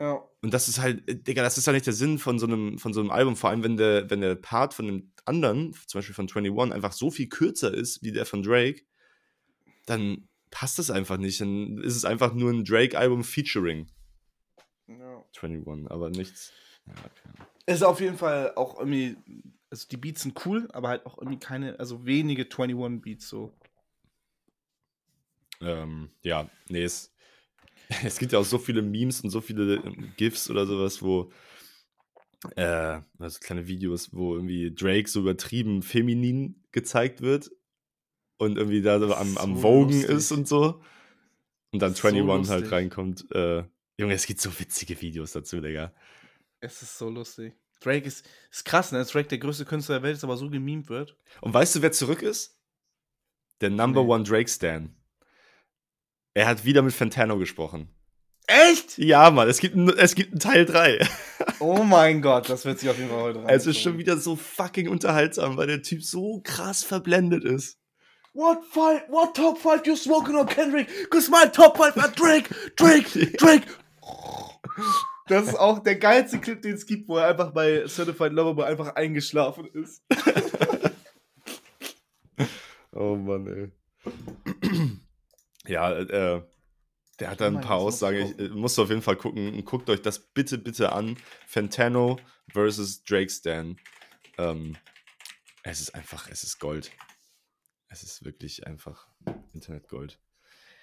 [0.00, 0.22] Ja.
[0.42, 2.78] Und das ist halt, äh, Digga, das ist ja nicht der Sinn von so einem,
[2.78, 5.98] von so einem Album, vor allem wenn der, wenn der Part von dem anderen, zum
[5.98, 8.82] Beispiel von 21, einfach so viel kürzer ist wie der von Drake,
[9.86, 11.40] dann passt das einfach nicht.
[11.40, 13.88] Dann ist es einfach nur ein Drake-Album featuring
[14.86, 15.24] ja.
[15.40, 16.52] 21, aber nichts.
[16.86, 16.94] Ja.
[17.66, 19.16] Es ist auf jeden Fall auch irgendwie,
[19.70, 23.52] also die Beats sind cool, aber halt auch irgendwie keine, also wenige 21 Beats so.
[25.60, 27.14] Ähm, ja, nee, es,
[28.04, 31.32] es gibt ja auch so viele Memes und so viele ähm, GIFs oder sowas, wo,
[32.56, 37.50] äh, also kleine Videos, wo irgendwie Drake so übertrieben feminin gezeigt wird
[38.38, 40.10] und irgendwie da so am, am So Vogen lustig.
[40.16, 40.80] ist und so.
[41.72, 42.72] Und dann So 21 halt lustig.
[42.72, 43.26] reinkommt.
[43.32, 43.64] Äh,
[43.96, 45.92] Junge, es gibt so witzige Videos dazu, Digga.
[46.60, 47.54] Es ist so lustig.
[47.80, 49.04] Drake ist, ist krass, ne?
[49.04, 51.16] Drake der größte Künstler der Welt ist, aber so gemimt wird.
[51.42, 52.58] Und weißt du, wer zurück ist?
[53.60, 54.10] Der Number Nee.
[54.10, 54.94] One Drake Stan.
[56.34, 57.88] Er hat wieder mit Fantano gesprochen.
[58.46, 58.98] Echt?
[58.98, 61.06] Ja, Mann, es gibt, es gibt einen Teil 3.
[61.60, 63.48] Oh mein Gott, das wird sich auf jeden Fall heute rein.
[63.48, 67.78] Es ist schon wieder so fucking unterhaltsam, weil der Typ so krass verblendet ist.
[68.34, 70.88] What five, what top five you smoking on Kendrick?
[71.08, 73.06] Cause my top five are Drake, Drake,
[73.38, 73.62] Drake.
[75.28, 78.54] Das ist auch der geilste Clip, den es gibt, wo er einfach bei Certified Lover
[78.54, 80.02] Boy einfach eingeschlafen ist.
[82.96, 83.72] Oh Mann, ey.
[85.66, 86.42] ja, äh,
[87.18, 88.34] der hat da ein paar muss Aussagen.
[88.38, 89.52] ich äh, musst du auf jeden Fall gucken.
[89.52, 91.16] Und guckt euch das bitte, bitte an.
[91.46, 92.20] Fantano
[92.52, 93.76] versus Drake Stan.
[94.38, 94.76] Ähm,
[95.64, 96.92] es ist einfach, es ist Gold.
[97.94, 99.06] Es ist wirklich einfach
[99.52, 100.18] Internetgold.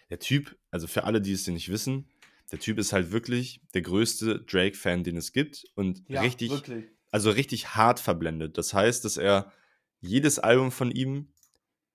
[0.09, 2.09] Der Typ, also für alle, die es nicht wissen,
[2.53, 5.65] der Typ ist halt wirklich der größte Drake-Fan, den es gibt.
[5.75, 6.85] Und richtig, wirklich.
[7.11, 8.57] also richtig hart verblendet.
[8.57, 9.51] Das heißt, dass er
[9.99, 11.33] jedes Album von ihm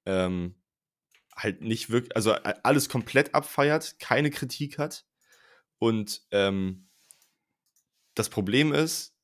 [0.04, 0.54] ähm,
[1.34, 5.06] halt nicht wirklich, also alles komplett abfeiert, keine Kritik hat.
[5.78, 6.88] Und ähm,
[8.14, 9.16] das Problem ist,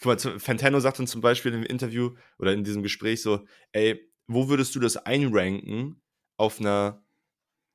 [0.00, 4.11] guck mal, Fantano sagt dann zum Beispiel im Interview oder in diesem Gespräch so, ey,
[4.26, 6.00] wo würdest du das einranken
[6.36, 7.02] auf einer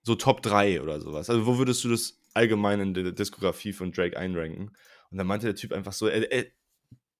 [0.04, 1.30] so Top 3 oder sowas?
[1.30, 4.76] Also wo würdest du das allgemein in der Diskografie von Drake einranken?
[5.12, 6.46] Und dann meinte der Typ einfach so, er, er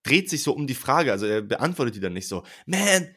[0.04, 3.16] dreht sich so um die Frage, also er beantwortet die dann nicht so, man,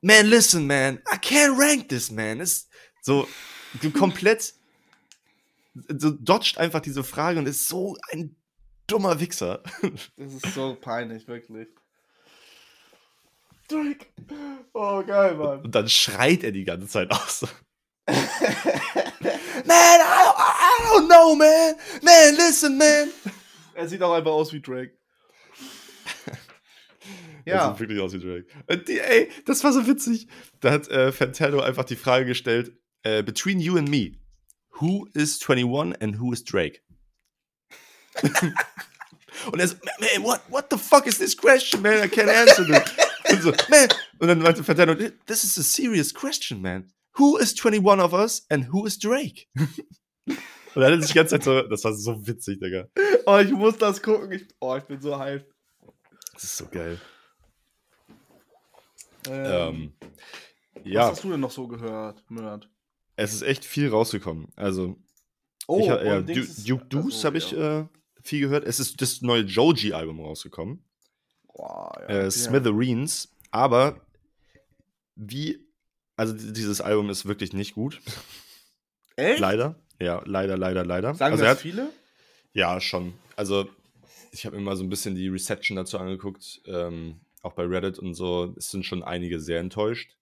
[0.00, 2.40] man, listen, man, I can't rank this, man.
[2.40, 2.68] Ist
[3.02, 3.28] so
[3.94, 4.54] komplett,
[5.74, 8.36] so dodgt einfach diese Frage und ist so ein
[8.86, 9.62] dummer Wichser.
[10.16, 11.68] Das ist so peinlich, wirklich.
[13.68, 14.06] Drake.
[14.72, 15.62] Oh, geil, Mann.
[15.62, 17.42] Und dann schreit er die ganze Zeit aus.
[18.06, 18.42] man, I,
[19.66, 21.74] I don't know, man.
[22.02, 23.10] Man, listen, man.
[23.74, 24.96] Er sieht auch einfach aus wie Drake.
[27.44, 27.54] ja.
[27.54, 28.46] Er sieht wirklich aus wie Drake.
[28.66, 30.28] Und die, ey, das war so witzig.
[30.60, 34.12] Da hat äh, Fantano einfach die Frage gestellt: äh, Between you and me,
[34.80, 36.80] who is 21 and who is Drake?
[39.52, 42.02] Und er so, man, what, what the fuck is this question, man?
[42.02, 43.05] I can't answer this.
[43.30, 43.88] Und, so, man.
[44.18, 44.94] und dann meinte Fantano,
[45.26, 46.90] this is a serious question, man.
[47.18, 49.46] Who is 21 of us and who is Drake?
[50.76, 52.86] Und dann hat er sich die ganze Zeit so, das war so witzig, Digga.
[53.24, 54.30] Oh, ich muss das gucken.
[54.32, 55.50] Ich, oh, ich bin so hyped.
[56.34, 57.00] Das ist so geil.
[59.26, 59.92] Ähm, ähm,
[60.84, 61.04] ja.
[61.04, 62.68] Was hast du denn noch so gehört, Mörd?
[63.16, 64.48] Es ist echt viel rausgekommen.
[64.54, 64.98] Also,
[65.66, 67.80] oh, ich, ja, Duke, Deuce habe ich ja.
[67.80, 67.88] äh,
[68.22, 68.64] viel gehört.
[68.64, 70.84] Es ist das neue Joji-Album rausgekommen.
[71.56, 73.34] Boah, ja, äh, Smithereens.
[73.50, 74.00] Aber
[75.14, 75.66] wie,
[76.16, 78.00] also dieses Album ist wirklich nicht gut.
[79.16, 79.40] Echt?
[79.40, 79.74] Leider.
[79.98, 81.14] Ja, leider, leider, leider.
[81.14, 81.90] Sagen also das hat, viele?
[82.52, 83.14] Ja, schon.
[83.34, 83.68] Also
[84.30, 87.98] ich habe mir mal so ein bisschen die Reception dazu angeguckt, ähm, auch bei Reddit
[87.98, 88.54] und so.
[88.58, 90.16] Es sind schon einige sehr enttäuscht.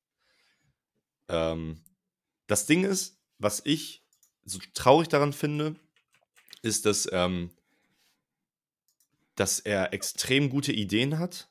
[1.29, 1.83] Ähm,
[2.47, 4.05] das Ding ist, was ich
[4.45, 5.75] so traurig daran finde,
[6.63, 7.51] ist, dass ähm,
[9.35, 11.51] dass er extrem gute Ideen hat.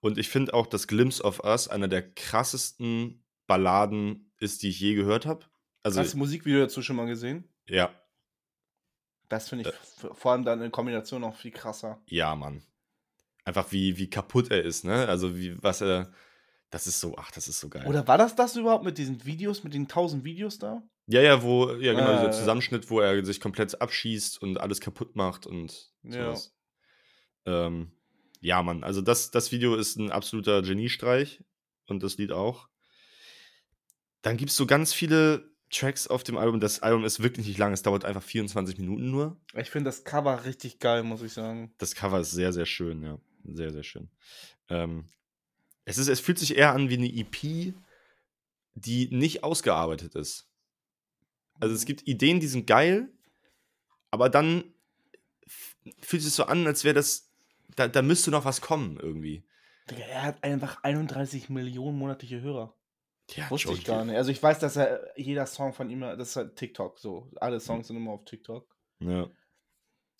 [0.00, 4.80] Und ich finde auch, dass Glimpse of Us einer der krassesten Balladen ist, die ich
[4.80, 5.46] je gehört habe.
[5.82, 7.44] Also, Hast du Musikvideo dazu schon mal gesehen?
[7.66, 7.94] Ja.
[9.28, 12.00] Das finde ich äh, vor allem dann in Kombination auch viel krasser.
[12.06, 12.62] Ja, Mann.
[13.44, 15.08] Einfach wie, wie kaputt er ist, ne?
[15.08, 16.12] Also wie, was er.
[16.70, 17.84] Das ist so, ach, das ist so geil.
[17.86, 20.82] Oder war das das überhaupt mit diesen Videos, mit den tausend Videos da?
[21.06, 24.80] Ja, ja, wo, ja, genau, äh, dieser Zusammenschnitt, wo er sich komplett abschießt und alles
[24.80, 26.54] kaputt macht und sowas.
[27.46, 27.92] Ähm,
[28.40, 31.42] ja, Mann, also das, das Video ist ein absoluter Geniestreich
[31.86, 32.68] und das Lied auch.
[34.22, 36.60] Dann gibt es so ganz viele Tracks auf dem Album.
[36.60, 39.40] Das Album ist wirklich nicht lang, es dauert einfach 24 Minuten nur.
[39.54, 41.72] Ich finde das Cover richtig geil, muss ich sagen.
[41.78, 43.18] Das Cover ist sehr, sehr schön, ja.
[43.44, 44.10] Sehr, sehr schön.
[44.68, 45.06] Ähm,
[45.84, 47.74] es, ist, es fühlt sich eher an wie eine EP,
[48.74, 50.48] die nicht ausgearbeitet ist.
[51.58, 51.86] Also es mhm.
[51.86, 53.08] gibt Ideen, die sind geil,
[54.10, 54.64] aber dann
[56.00, 57.29] fühlt es sich so an, als wäre das
[57.80, 59.44] da, da müsste noch was kommen irgendwie.
[59.90, 62.76] Digga, er hat einfach 31 Millionen monatliche Hörer.
[63.30, 64.16] Ja, Wusste ich gar nicht.
[64.16, 67.30] Also ich weiß, dass er jeder Song von ihm, das ist halt TikTok so.
[67.36, 68.66] Alle Songs sind immer auf TikTok.
[68.98, 69.28] Ja.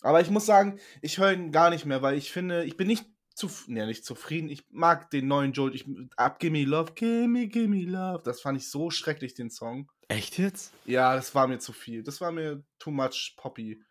[0.01, 2.87] Aber ich muss sagen, ich höre ihn gar nicht mehr, weil ich finde, ich bin
[2.87, 4.49] nicht zu, ja, nicht zufrieden.
[4.49, 5.75] Ich mag den neuen Joel.
[5.75, 8.23] Ich, Up, Gimme Love, Gimme, Gimme Love.
[8.23, 9.91] Das fand ich so schrecklich, den Song.
[10.07, 10.73] Echt jetzt?
[10.85, 12.03] Ja, das war mir zu viel.
[12.03, 13.81] Das war mir too much Poppy.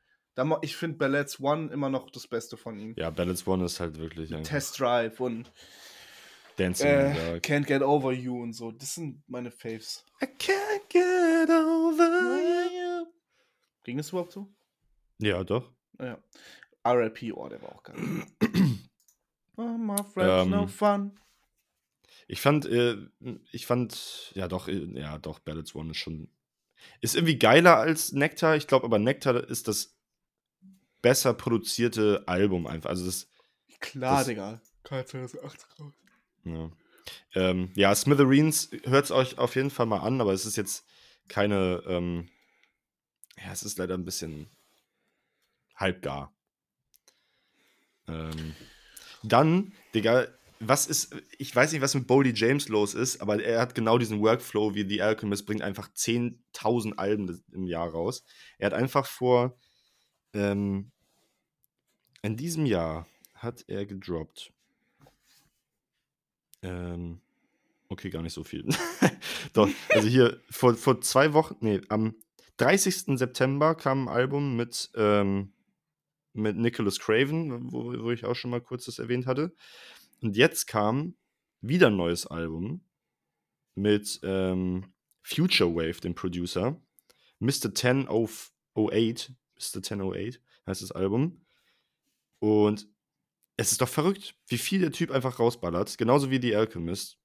[0.62, 2.94] Ich finde Ballads One immer noch das Beste von ihm.
[2.96, 4.30] Ja, Ballads One ist halt wirklich.
[4.42, 5.52] Test Drive und
[6.60, 8.70] Dancing äh, Can't Get Over You und so.
[8.70, 10.04] Das sind meine Faves.
[10.22, 12.38] I can't get over
[12.70, 13.06] you.
[13.82, 14.52] Ging das überhaupt so?
[15.18, 15.72] Ja, doch.
[15.98, 16.18] Ja.
[16.84, 17.96] RLP, oh, der war auch geil.
[19.56, 21.18] oh, my friends, ähm, no fun.
[22.28, 22.96] Ich fand, äh,
[23.52, 26.28] ich fand, ja doch, äh, ja doch, Ballads One ist schon,
[27.00, 28.56] ist irgendwie geiler als Nectar.
[28.56, 29.96] Ich glaube aber Nectar ist das
[31.02, 32.90] besser produzierte Album einfach.
[32.90, 33.28] Also das.
[33.80, 34.60] Klar, das, Digga.
[34.82, 35.94] Kein 2008 raus.
[36.44, 36.70] Ja.
[37.34, 40.84] Ähm, ja, Smithereens hört es euch auf jeden Fall mal an, aber es ist jetzt
[41.28, 41.82] keine.
[41.86, 42.28] Ähm,
[43.36, 44.48] ja, es ist leider ein bisschen
[45.74, 46.34] halbgar.
[48.06, 48.54] Ähm,
[49.22, 50.28] dann, Digga,
[50.60, 53.96] was ist, ich weiß nicht, was mit Boldy James los ist, aber er hat genau
[53.96, 58.24] diesen Workflow wie The Alchemist, bringt einfach 10.000 Alben im Jahr raus.
[58.58, 59.58] Er hat einfach vor
[60.34, 60.90] ähm,
[62.22, 64.52] in diesem Jahr hat er gedroppt.
[66.62, 67.20] Ähm,
[67.88, 68.68] okay, gar nicht so viel.
[69.52, 72.14] Doch, also hier vor, vor zwei Wochen, nee, am
[72.58, 73.18] 30.
[73.18, 75.54] September kam ein Album mit, ähm,
[76.34, 79.54] mit Nicholas Craven, wo, wo ich auch schon mal kurz das erwähnt hatte.
[80.20, 81.16] Und jetzt kam
[81.62, 82.84] wieder ein neues Album
[83.74, 86.80] mit ähm, Future Wave, dem Producer.
[87.38, 87.68] Mr.
[87.68, 89.78] 1008, Mr.
[89.78, 91.44] 1008 heißt das Album.
[92.38, 92.88] Und
[93.56, 95.98] es ist doch verrückt, wie viel der Typ einfach rausballert.
[95.98, 97.18] Genauso wie die Alchemist.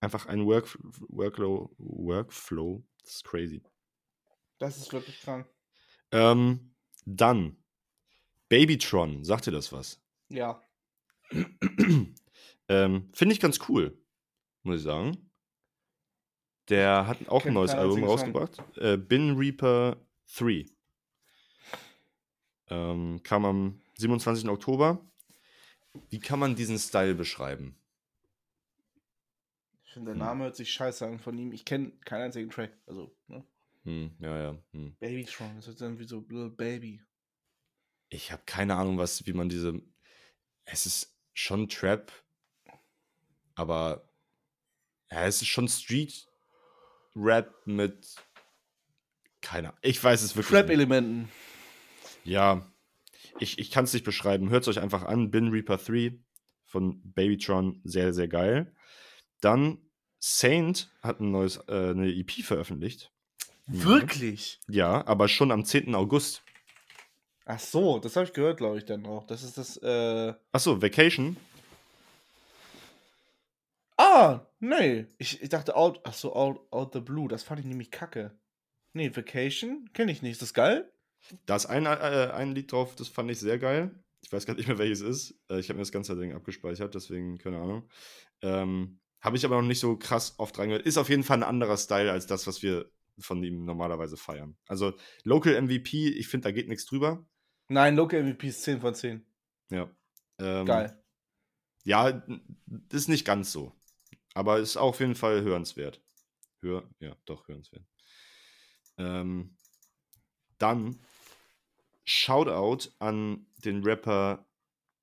[0.00, 0.78] Einfach ein Work,
[1.08, 2.84] Workflow, Workflow.
[3.02, 3.62] Das ist crazy.
[4.58, 5.46] Das ist wirklich krank.
[6.12, 7.56] Ähm, dann
[8.48, 10.02] Babytron, sagt dir das was?
[10.28, 10.62] Ja.
[12.68, 13.98] ähm, Finde ich ganz cool,
[14.62, 15.30] muss ich sagen.
[16.68, 18.62] Der hat auch ein neues Album rausgebracht.
[18.76, 19.96] Äh, Bin Reaper
[20.38, 20.64] 3.
[22.68, 24.48] Ähm, kam am 27.
[24.48, 25.00] Oktober.
[26.10, 27.76] Wie kann man diesen Style beschreiben?
[29.84, 30.26] Ich finde, der Hm.
[30.26, 31.52] Name hört sich scheiße an von ihm.
[31.52, 32.76] Ich kenne keinen einzigen Track.
[32.86, 33.44] Also, ne?
[33.84, 34.58] Hm, ja, ja.
[34.72, 34.96] Hm.
[34.98, 35.56] Babytron.
[35.56, 37.02] Das hört sich an wie so Little Baby.
[38.08, 39.80] Ich habe keine Ahnung, was, wie man diese.
[40.64, 42.10] Es ist schon Trap,
[43.54, 44.08] aber
[45.10, 46.26] ja, es ist schon Street
[47.14, 48.16] Rap mit.
[49.42, 49.80] Keine Ahnung.
[49.82, 50.60] Ich weiß es wirklich nicht.
[50.60, 51.28] Trap-Elementen.
[52.24, 52.66] Ja,
[53.38, 54.50] ich, ich kann es nicht beschreiben.
[54.50, 55.30] Hört es euch einfach an.
[55.30, 56.18] Bin Reaper 3
[56.64, 57.80] von Babytron.
[57.84, 58.74] Sehr, sehr geil.
[59.40, 59.78] Dann
[60.18, 63.12] Saint hat ein neues, äh, eine EP veröffentlicht.
[63.66, 64.60] Wirklich?
[64.68, 65.94] Ja, aber schon am 10.
[65.94, 66.42] August.
[67.46, 69.26] Ach so, das habe ich gehört, glaube ich, dann auch.
[69.26, 70.32] Das ist das, äh.
[70.52, 71.36] Achso, Vacation.
[73.96, 75.06] Ah, nee.
[75.18, 77.28] Ich, ich dachte, out, ach so, out, out the Blue.
[77.28, 78.32] Das fand ich nämlich kacke.
[78.92, 80.32] Nee, Vacation kenne ich nicht.
[80.32, 80.90] Ist das geil?
[81.46, 83.94] Da ist ein, äh, ein Lied drauf, das fand ich sehr geil.
[84.22, 85.34] Ich weiß gar nicht mehr, welches ist.
[85.50, 87.88] Äh, ich habe mir das ganze Ding abgespeichert, deswegen keine Ahnung.
[88.42, 90.86] Ähm, habe ich aber noch nicht so krass oft reingehört.
[90.86, 94.56] Ist auf jeden Fall ein anderer Style als das, was wir von ihm normalerweise feiern.
[94.66, 97.26] Also Local MVP, ich finde, da geht nichts drüber.
[97.68, 99.26] Nein, Local MVP ist 10 von 10.
[99.70, 99.90] Ja.
[100.38, 101.02] Ähm, Geil.
[101.84, 102.22] Ja,
[102.90, 103.72] ist nicht ganz so.
[104.34, 106.02] Aber ist auf jeden Fall hörenswert.
[106.60, 107.86] Hör, ja, doch, hörenswert.
[108.96, 109.56] Ähm,
[110.58, 111.00] dann
[112.04, 114.46] Shoutout an den Rapper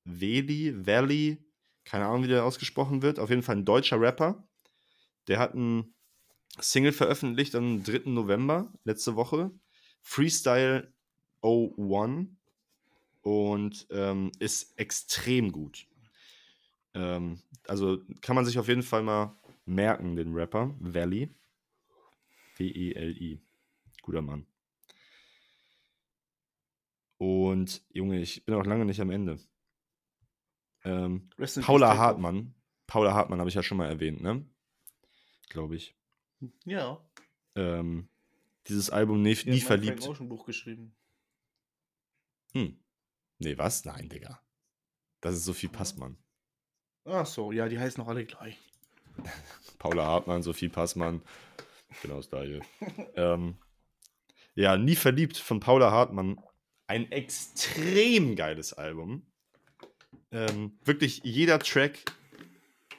[0.03, 1.37] Veli, Valley,
[1.83, 3.19] keine Ahnung, wie der ausgesprochen wird.
[3.19, 4.47] Auf jeden Fall ein deutscher Rapper.
[5.27, 5.93] Der hat ein
[6.59, 8.09] Single veröffentlicht am 3.
[8.09, 9.51] November, letzte Woche.
[10.01, 10.93] Freestyle
[11.43, 12.29] 01
[13.21, 15.87] und ähm, ist extrem gut.
[16.93, 21.29] Ähm, also kann man sich auf jeden Fall mal merken, den Rapper, Valley.
[22.57, 23.39] W-E-L-I.
[24.01, 24.45] Guter Mann.
[27.21, 29.37] Und Junge, ich bin auch lange nicht am Ende.
[30.83, 31.29] Ähm,
[31.61, 31.95] Paula.
[31.95, 32.55] Hartmann.
[32.87, 34.43] Paula Hartmann habe ich ja schon mal erwähnt, ne?
[35.47, 35.95] Glaube ich.
[36.65, 36.99] Ja.
[37.53, 38.09] Ähm,
[38.65, 39.99] dieses Album Nie, nie verliebt.
[39.99, 40.95] Frank Ocean Buch geschrieben.
[42.53, 42.79] Hm.
[43.37, 43.85] Nee, was?
[43.85, 44.41] Nein, Digga.
[45.19, 46.17] Das ist Sophie Passmann.
[47.05, 48.57] Ach so, ja, die heißen noch alle gleich.
[49.77, 51.21] Paula Hartmann, Sophie Passmann.
[52.01, 52.61] Genau das gleiche.
[53.15, 53.59] ähm,
[54.55, 56.41] ja, Nie verliebt von Paula Hartmann.
[56.91, 59.25] Ein extrem geiles Album.
[60.33, 61.99] Ähm, wirklich jeder Track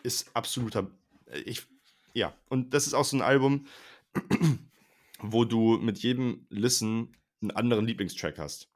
[0.02, 0.90] ist absoluter.
[1.26, 1.66] äh, Ich,
[2.14, 3.66] ja, und das ist auch so ein Album,
[5.20, 8.70] wo du mit jedem Listen einen anderen Lieblingstrack hast.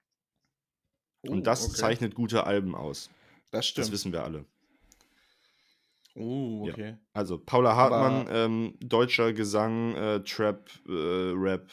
[1.22, 1.76] Und Oh, das okay.
[1.76, 3.08] zeichnet gute Alben aus.
[3.52, 3.86] Das stimmt.
[3.86, 4.44] Das wissen wir alle.
[6.14, 6.74] oh, Ja.
[6.74, 6.96] okay.
[7.14, 11.70] Also Paula Hartmann, ähm, deutscher Gesang, äh, Trap, äh, Rap.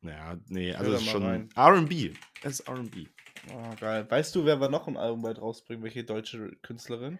[0.00, 1.48] Naja, nee, also da das ist schon.
[1.56, 2.16] RB.
[2.42, 3.08] Es ist RB.
[3.52, 4.06] Oh, geil.
[4.08, 5.82] Weißt du, wer wir noch ein Album bald rausbringen?
[5.82, 7.18] Welche deutsche Künstlerin?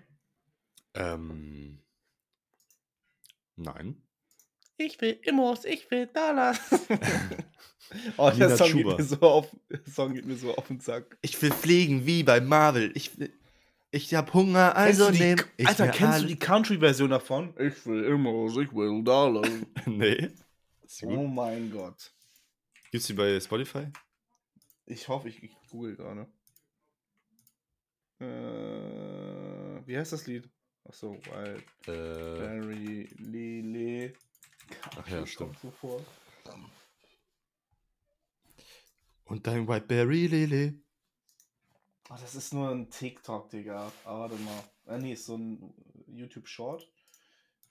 [0.95, 1.81] Ähm.
[3.57, 4.03] Nein.
[4.77, 6.61] Ich will Immos, ich will Dollars.
[8.17, 10.81] oh, Nina der Song geht, mir so auf, der Song geht mir so auf den
[10.81, 11.19] Sack.
[11.23, 12.93] Ich will fliegen wie bei Marvel.
[12.95, 13.33] Ich, will,
[13.91, 17.55] ich hab Hunger, also du nehm ich Alter, kennst du alle- die Country-Version davon?
[17.59, 19.49] Ich will Immos, ich will Dollars.
[19.87, 20.31] nee.
[21.03, 22.12] Oh mein Gott.
[22.90, 23.88] Gibt's die bei Spotify?
[24.87, 26.27] Ich hoffe, ich, ich google gerade.
[28.20, 30.48] Äh, wie heißt das Lied?
[30.85, 34.14] Achso, Wild Äh, Berry Lele.
[34.96, 35.59] Ach ja, stimmt.
[35.61, 36.05] So vor.
[39.29, 40.83] und dein Whiteberry Lily.
[42.09, 43.92] Oh, das ist nur ein TikTok, Digga.
[44.05, 44.64] Ah, warte mal.
[44.87, 45.74] Ah, nee, ist so ein
[46.07, 46.90] YouTube-Short.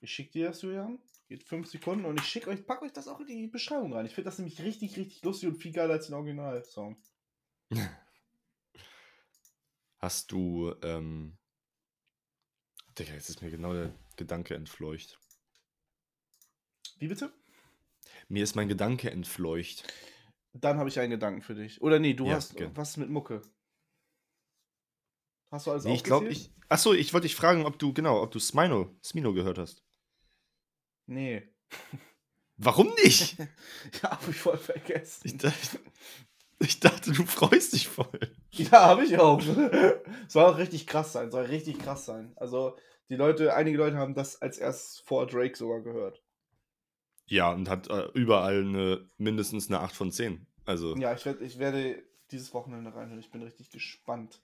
[0.00, 1.00] Ich schick dir das, Julian.
[1.28, 4.06] Geht fünf Sekunden und ich schick euch, pack euch das auch in die Beschreibung rein.
[4.06, 6.96] Ich finde das nämlich richtig, richtig lustig und viel geiler als den Original-Song.
[9.98, 11.36] Hast du, ähm.
[12.98, 15.18] Digga, jetzt ist mir genau der Gedanke entfleucht.
[16.98, 17.32] Wie bitte?
[18.28, 19.84] Mir ist mein Gedanke entfleucht.
[20.54, 21.82] Dann habe ich einen Gedanken für dich.
[21.82, 22.74] Oder nee, du Ja, hast gern.
[22.76, 23.42] was mit Mucke.
[25.50, 26.52] Hast du alles Nee, ich glaube, ich.
[26.68, 29.84] Achso, ich wollte dich fragen, ob du, genau, ob du Smino, Smino gehört hast.
[31.08, 31.42] Nee.
[32.56, 33.36] Warum nicht?
[34.02, 35.22] Ja, hab ich voll vergessen.
[35.24, 35.78] Ich dachte,
[36.60, 38.18] ich dachte, du freust dich voll.
[38.50, 39.40] Ja, habe ich auch.
[40.28, 42.32] Soll auch richtig krass sein, soll richtig krass sein.
[42.36, 42.76] Also,
[43.08, 46.20] die Leute, einige Leute haben das als erst vor Drake sogar gehört.
[47.26, 50.46] Ja, und hat äh, überall eine, mindestens eine 8 von 10.
[50.64, 53.20] Also, Ja, ich, werd, ich werde dieses Wochenende reinhören.
[53.20, 54.40] Ich bin richtig gespannt.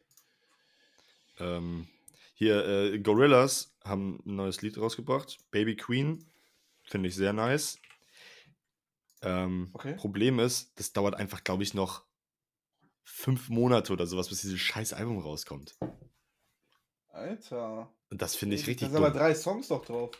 [1.38, 1.88] ähm,
[2.34, 5.38] hier, äh, Gorillas haben ein neues Lied rausgebracht.
[5.50, 6.24] Baby Queen.
[6.84, 7.78] Finde ich sehr nice.
[9.22, 9.94] Ähm, Okay.
[9.96, 12.04] Problem ist, das dauert einfach, glaube ich, noch
[13.02, 15.76] fünf Monate oder sowas, bis dieses scheiß Album rauskommt.
[17.08, 17.92] Alter.
[18.10, 20.10] Und das finde ich Da richtig sind aber drei Songs doch drauf.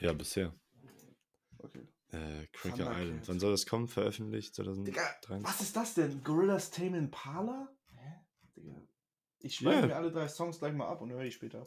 [0.00, 0.54] Ja, bisher.
[1.58, 1.88] Okay.
[2.10, 3.02] Äh, Cracker Thundercat.
[3.02, 3.28] Island.
[3.28, 3.88] Wann soll das kommen?
[3.88, 4.56] Veröffentlicht?
[4.56, 4.72] Digga,
[5.22, 5.44] 2023?
[5.44, 6.22] was ist das denn?
[6.22, 7.68] Gorillas Tame Impala?
[7.96, 8.14] Hä?
[8.56, 8.80] Digga.
[9.40, 9.86] Ich speichere Ja.
[9.88, 11.66] mir alle drei Songs gleich mal ab und höre die später.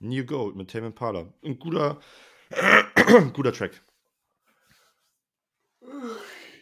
[0.00, 1.32] New Gold mit Tame Impala.
[1.42, 2.00] Ein guter,
[3.32, 3.80] guter Track.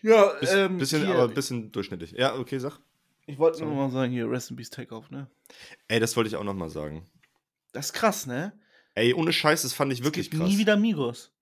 [0.03, 2.12] Ja, Biss, ähm, bisschen, hier, aber ein bisschen durchschnittlich.
[2.12, 2.79] Ja, okay, sag.
[3.27, 5.29] ich wollte nur mal sagen, hier, Rest in Peace Takeoff, ne?
[5.88, 7.09] Ey, das wollte ich auch nochmal sagen.
[7.72, 8.59] Das ist krass, ne?
[8.94, 10.49] Ey, ohne Scheiß, das fand ich wirklich krass.
[10.49, 11.33] nie wieder Migos.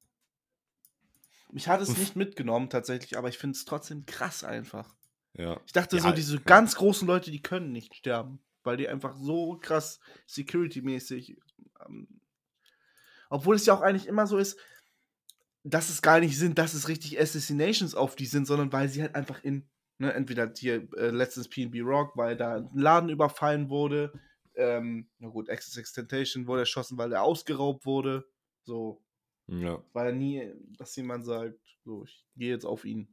[1.53, 4.93] Mich hat es nicht mitgenommen, tatsächlich, aber ich finde es trotzdem krass einfach.
[5.35, 5.61] Ja.
[5.67, 9.15] Ich dachte Ja, so, diese ganz großen Leute, die können nicht sterben, weil die einfach
[9.17, 11.37] so krass security-mäßig.
[11.87, 12.09] Ähm,
[13.31, 14.59] obwohl es ja auch eigentlich immer so ist,
[15.65, 19.03] dass es gar nicht sind, dass es richtig Assassinations auf die sind, sondern weil sie
[19.03, 19.67] halt einfach in,
[19.99, 24.13] ne, entweder hier äh, letztens PB Rock, weil da ein Laden überfallen wurde.
[24.57, 28.29] Ähm, na gut, XXX Temptation wurde erschossen, weil er ausgeraubt wurde.
[28.65, 29.03] So,
[29.47, 29.83] ja.
[29.93, 33.09] war ja nie, dass jemand sagt, so, ich gehe jetzt auf ihn.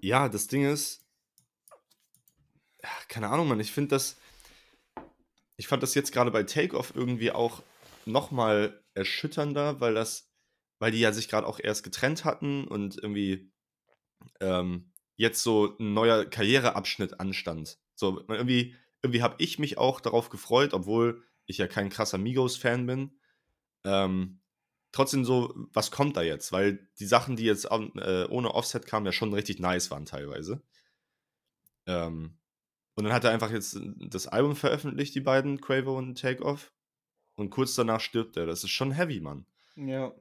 [0.00, 1.04] Ja, das Ding ist,
[3.08, 4.16] keine Ahnung, Mann, ich finde das,
[5.56, 7.62] ich fand das jetzt gerade bei Takeoff irgendwie auch
[8.08, 10.30] nochmal erschütternder, weil das,
[10.78, 13.52] weil die ja sich gerade auch erst getrennt hatten und irgendwie
[14.40, 17.78] ähm, jetzt so ein neuer Karriereabschnitt anstand.
[17.94, 22.86] So, irgendwie, irgendwie habe ich mich auch darauf gefreut, obwohl ich ja kein krasser Migos-Fan
[22.86, 23.18] bin.
[23.84, 24.40] Ähm,
[24.92, 26.52] trotzdem so, was kommt da jetzt?
[26.52, 30.62] Weil die Sachen, die jetzt äh, ohne Offset kamen, ja schon richtig nice waren teilweise.
[31.86, 32.38] Ähm,
[32.94, 36.72] und dann hat er einfach jetzt das Album veröffentlicht, die beiden, Quavo und Takeoff.
[37.38, 38.46] Und kurz danach stirbt er.
[38.46, 39.46] Das ist schon heavy, Mann.
[39.76, 40.12] Ja.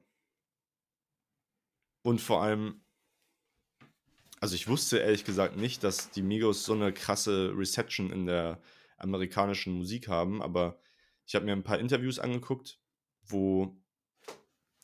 [2.04, 2.82] Und vor allem,
[4.40, 8.62] also ich wusste ehrlich gesagt nicht, dass die Migos so eine krasse Reception in der
[8.98, 10.80] amerikanischen Musik haben, aber
[11.26, 12.80] ich habe mir ein paar Interviews angeguckt,
[13.24, 13.76] wo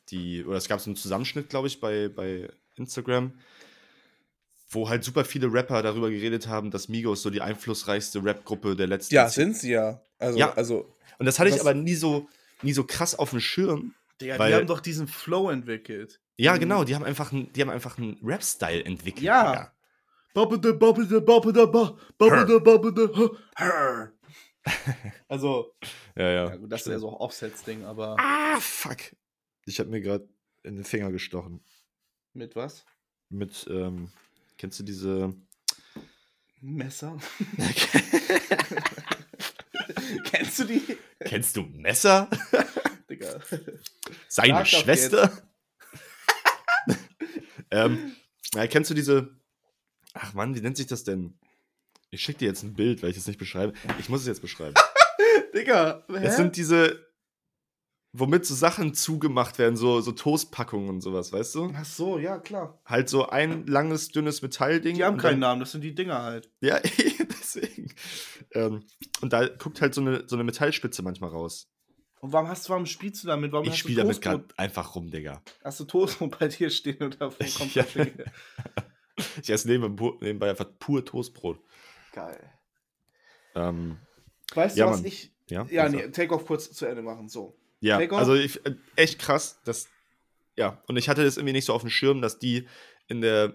[0.09, 3.39] die, oder es gab so einen Zusammenschnitt, glaube ich, bei, bei Instagram,
[4.69, 8.87] wo halt super viele Rapper darüber geredet haben, dass Migos so die einflussreichste Rap-Gruppe der
[8.87, 10.03] letzten Ja, zehn- sind sie ja.
[10.17, 10.51] Also, Ja.
[10.53, 12.27] also Und das hatte ich Was- aber nie so,
[12.63, 13.93] nie so krass auf dem Schirm.
[14.19, 16.19] Digga, Weil- die haben doch diesen Flow entwickelt.
[16.35, 16.59] Ja, Mhm.
[16.59, 19.23] genau, die haben einfach, einen- die haben einfach einen Rap-Style entwickelt.
[19.23, 19.71] Ja.
[23.55, 24.11] Hör.
[25.29, 25.73] Also,
[26.15, 26.49] Ja, ja.
[26.49, 28.97] ja gut, das ist ja so ein Offsets-Ding, aber Ah, fuck.
[29.65, 30.27] Ich habe mir gerade
[30.63, 31.61] in den Finger gestochen.
[32.33, 32.85] mit was?
[33.29, 34.11] Mit, ähm,
[34.57, 35.33] kennst du diese.
[36.61, 37.17] Messer?
[40.33, 40.81] Kennst du die?
[41.19, 42.27] kennst du Messer?
[43.09, 43.39] Digga.
[44.27, 45.31] Seine Sag Schwester?
[47.71, 48.15] ähm,
[48.55, 49.29] ja, kennst du diese.
[50.13, 51.37] Ach Mann, wie nennt sich das denn?
[52.09, 53.73] Ich schicke dir jetzt ein Bild, weil ich es nicht beschreibe.
[53.99, 54.75] Ich muss es jetzt beschreiben.
[55.53, 56.17] Digga, hä?
[56.25, 57.07] Es sind diese,
[58.11, 61.73] womit so Sachen zugemacht werden, so, so Toastpackungen und sowas, weißt du?
[61.75, 62.79] Ach so, ja, klar.
[62.85, 64.95] Halt so ein langes, dünnes Metallding.
[64.95, 66.51] Die haben keinen dann- Namen, das sind die Dinger halt.
[66.61, 66.79] Ja,
[67.29, 67.93] deswegen.
[68.51, 68.83] Ähm,
[69.21, 71.69] und da guckt halt so eine, so eine Metallspitze manchmal raus.
[72.19, 73.51] Und warum hast du, warum spielst du damit?
[73.51, 75.41] Warum ich spiele damit gerade einfach rum, Digga.
[75.63, 77.85] Hast du Toastbrot bei dir stehen und davon kommt Ja.
[79.41, 81.59] Ich esse nebenbei, nebenbei einfach pur Toastbrot.
[82.13, 82.49] Geil.
[83.55, 83.97] Ähm,
[84.55, 85.07] Weißt Ja, du, was Mann.
[85.07, 85.31] ich.
[85.49, 87.27] ja, Ja, also- nee, Take-Off kurz zu Ende machen.
[87.29, 87.57] So.
[87.79, 89.89] Ja, also ich, äh, echt krass, dass,
[90.55, 92.67] ja, und ich hatte das irgendwie nicht so auf dem Schirm, dass die
[93.07, 93.53] in der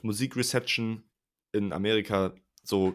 [0.00, 1.02] Musikreception
[1.52, 2.32] in Amerika
[2.62, 2.94] so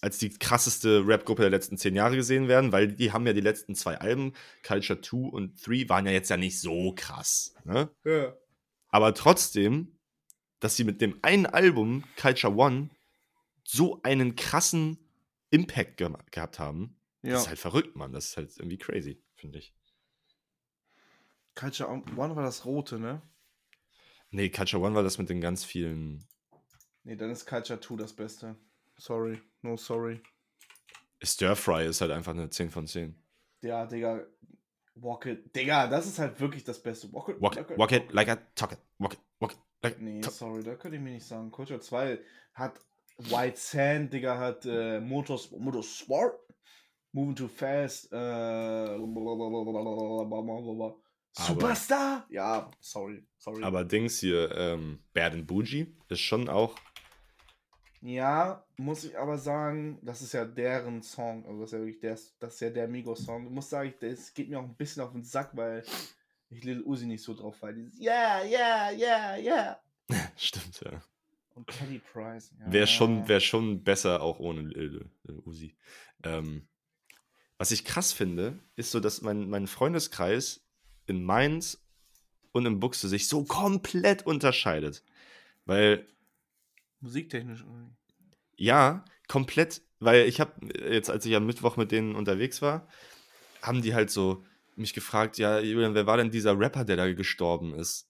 [0.00, 3.40] als die krasseste Rap-Gruppe der letzten zehn Jahre gesehen werden, weil die haben ja die
[3.40, 7.54] letzten zwei Alben, Culture 2 und 3, waren ja jetzt ja nicht so krass.
[7.64, 7.90] Ne?
[8.04, 8.36] Ja.
[8.88, 9.98] Aber trotzdem,
[10.60, 12.90] dass sie mit dem einen Album, Culture One,
[13.64, 14.98] so einen krassen
[15.50, 17.32] Impact ge gehabt haben, ja.
[17.32, 18.12] das ist halt verrückt, Mann.
[18.12, 19.74] Das ist halt irgendwie crazy, finde ich.
[21.54, 23.22] Culture One war das rote, ne?
[24.30, 26.26] Nee, Culture One war das mit den ganz vielen.
[27.04, 28.56] Nee, dann ist Culture 2 das Beste.
[28.98, 29.40] Sorry.
[29.66, 30.20] No sorry.
[31.20, 33.16] Stir Fry ist halt einfach eine 10 von 10.
[33.62, 34.24] Ja, Digga.
[34.94, 35.54] Walk it.
[35.54, 37.12] Digga, das ist halt wirklich das Beste.
[37.12, 38.78] Walk it, Walk, walk it like a talk it.
[38.98, 41.50] Walk it, walk it like Nee, sorry, da könnte ich mir nicht sagen.
[41.50, 42.20] Culture 2
[42.54, 42.78] hat
[43.18, 46.38] White Sand, Digga, hat äh, Motors, Motorsport,
[47.12, 48.96] Moving Too Fast, äh,
[51.32, 52.26] Superstar?
[52.30, 53.64] Ja, sorry, sorry.
[53.64, 56.76] Aber Dings hier, ähm, Bad and Bougie ist schon auch.
[58.06, 61.44] Ja, muss ich aber sagen, das ist ja deren Song.
[61.46, 63.46] Also das ist ja wirklich der, das ist ja der Migos-Song.
[63.46, 65.82] Ich muss sagen, das geht mir auch ein bisschen auf den Sack, weil
[66.48, 67.72] ich Lil Uzi nicht so drauf war.
[67.72, 69.80] Dieses Yeah, yeah, yeah, yeah.
[70.36, 71.02] Stimmt, ja.
[71.54, 72.52] Und Kelly Price.
[72.60, 72.72] Ja.
[72.72, 75.74] Wäre schon, wär schon besser auch ohne Lil Lil Uzi.
[76.22, 76.68] Ähm,
[77.58, 80.64] was ich krass finde, ist so, dass mein, mein Freundeskreis
[81.06, 81.82] in Mainz
[82.52, 85.02] und in Buxte sich so komplett unterscheidet.
[85.64, 86.06] Weil
[87.00, 87.60] Musiktechnisch.
[87.60, 87.94] irgendwie.
[88.56, 90.52] Ja, komplett, weil ich habe
[90.90, 92.88] jetzt, als ich am Mittwoch mit denen unterwegs war,
[93.62, 94.44] haben die halt so
[94.76, 98.08] mich gefragt, ja, Julian, wer war denn dieser Rapper, der da gestorben ist?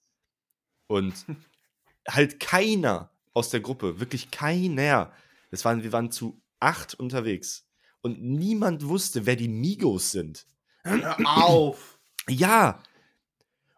[0.87, 1.25] Und
[2.07, 5.13] halt keiner aus der Gruppe, wirklich keiner.
[5.51, 7.67] Das waren, wir waren zu acht unterwegs
[8.01, 10.45] und niemand wusste, wer die Migos sind.
[10.83, 11.93] Hör auf!
[12.29, 12.83] Ja.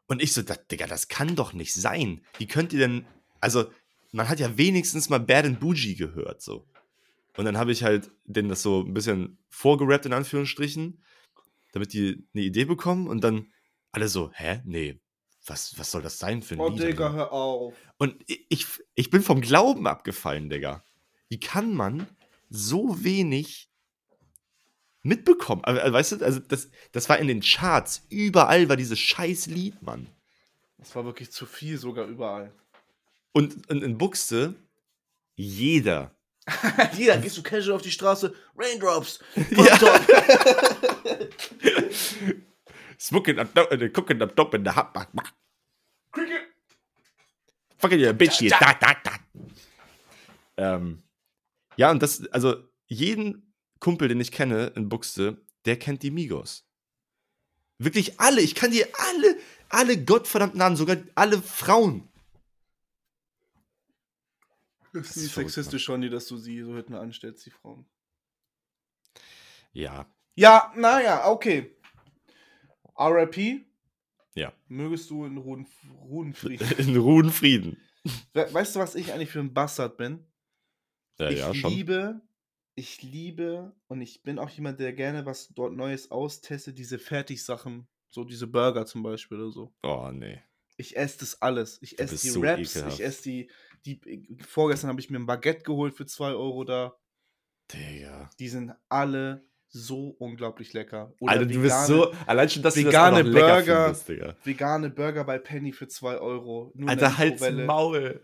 [0.07, 2.25] Und ich so, das, Digga, das kann doch nicht sein.
[2.39, 3.05] Wie könnt ihr denn,
[3.41, 3.71] also,
[4.11, 6.67] man hat ja wenigstens mal Bad and Bougie gehört, so.
[7.37, 11.03] Und dann habe ich halt denen das so ein bisschen vorgerappt, in Anführungsstrichen,
[11.71, 13.51] damit die eine Idee bekommen und dann
[13.91, 14.61] alle so, hä?
[14.65, 14.99] Nee,
[15.45, 16.81] was, was soll das sein für ein Oh, Lied?
[16.81, 17.73] Digga, hör auf.
[17.97, 20.83] Und ich, ich bin vom Glauben abgefallen, Digga.
[21.29, 22.07] Wie kann man
[22.49, 23.69] so wenig
[25.01, 25.63] mitbekommen?
[25.63, 28.05] Also, weißt du, also das, das war in den Charts.
[28.09, 30.07] Überall war dieses scheiß Lied, Mann.
[30.77, 32.53] Das war wirklich zu viel sogar überall.
[33.31, 34.55] Und, und in Buxte,
[35.35, 36.15] jeder.
[36.97, 39.19] Jeder, gehst du casual auf die Straße, Raindrops,
[39.51, 39.77] Ja.
[39.77, 40.01] Top.
[42.99, 45.09] Smoking up, uh, cooking up top in the hot back.
[46.11, 46.41] Cricket.
[47.77, 48.49] Fucking your bitch hier.
[48.49, 49.11] Da, Da, da, da.
[50.57, 51.03] Ähm,
[51.77, 52.55] ja, und das, also
[52.87, 56.65] jeden Kumpel, den ich kenne in Buxte, der kennt die Migos.
[57.77, 58.41] Wirklich alle.
[58.41, 59.37] Ich kann dir alle,
[59.69, 62.08] alle gottverdammten Namen, sogar alle Frauen.
[64.93, 67.85] Das ist nicht verrückt, sexistisch schon, die, dass du sie so hinten anstellst, die Frauen.
[69.71, 71.75] Ja, Ja, naja, okay.
[72.97, 73.65] RIP.
[74.35, 74.53] Ja.
[74.67, 75.67] Mögest du in Ruhen,
[76.01, 76.67] Ruhenfrieden.
[76.77, 77.77] in Ruhe und Frieden.
[78.33, 80.25] We weißt du, was ich eigentlich für ein Bastard bin?
[81.17, 81.71] Ja, ich ja, schon.
[81.71, 82.21] liebe,
[82.75, 87.87] ich liebe und ich bin auch jemand, der gerne was dort Neues austestet, diese Fertigsachen,
[88.09, 89.73] so diese Burger zum Beispiel oder so.
[89.83, 90.41] Oh, nee.
[90.79, 91.77] Ich esse das alles.
[91.81, 92.99] Ich Du esse die so Wraps, ekelhaft.
[92.99, 93.51] ich esse die,
[93.85, 93.99] die.
[94.47, 96.95] Vorgestern habe ich mir ein Baguette geholt für 2 Euro da.
[97.71, 98.29] Digga.
[98.39, 101.13] Die sind alle so unglaublich lecker.
[101.19, 103.83] Oder Alter, du bist vegane- so, allein schon, dass du vegane das auch Burger.
[103.85, 104.35] findest, Digga.
[104.43, 106.71] Vegane Burger bei Penny für 2 Euro.
[106.75, 107.41] Nur Alter, halt's.
[107.51, 108.21] Maul.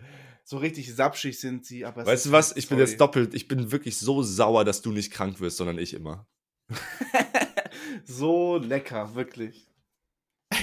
[0.48, 2.56] So richtig sapschig sind sie, aber Weißt du was?
[2.56, 3.34] Ich bin jetzt doppelt.
[3.34, 6.28] Ich bin wirklich so sauer, dass du nicht krank wirst, sondern ich immer.
[8.06, 9.68] so lecker, wirklich.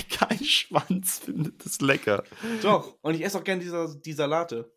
[0.10, 2.24] Kein Schwanz findet das lecker.
[2.62, 4.72] Doch, und ich esse auch gerne dieser, die Salate.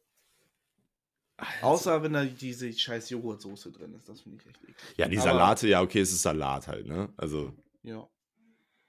[1.62, 4.08] Außer wenn da diese scheiß Joghurtsoße drin ist.
[4.08, 4.76] Das finde ich echt eklig.
[4.98, 7.14] Ja, die Aber- Salate, ja, okay, es ist Salat halt, ne?
[7.18, 7.54] Also,
[7.84, 8.08] Ja.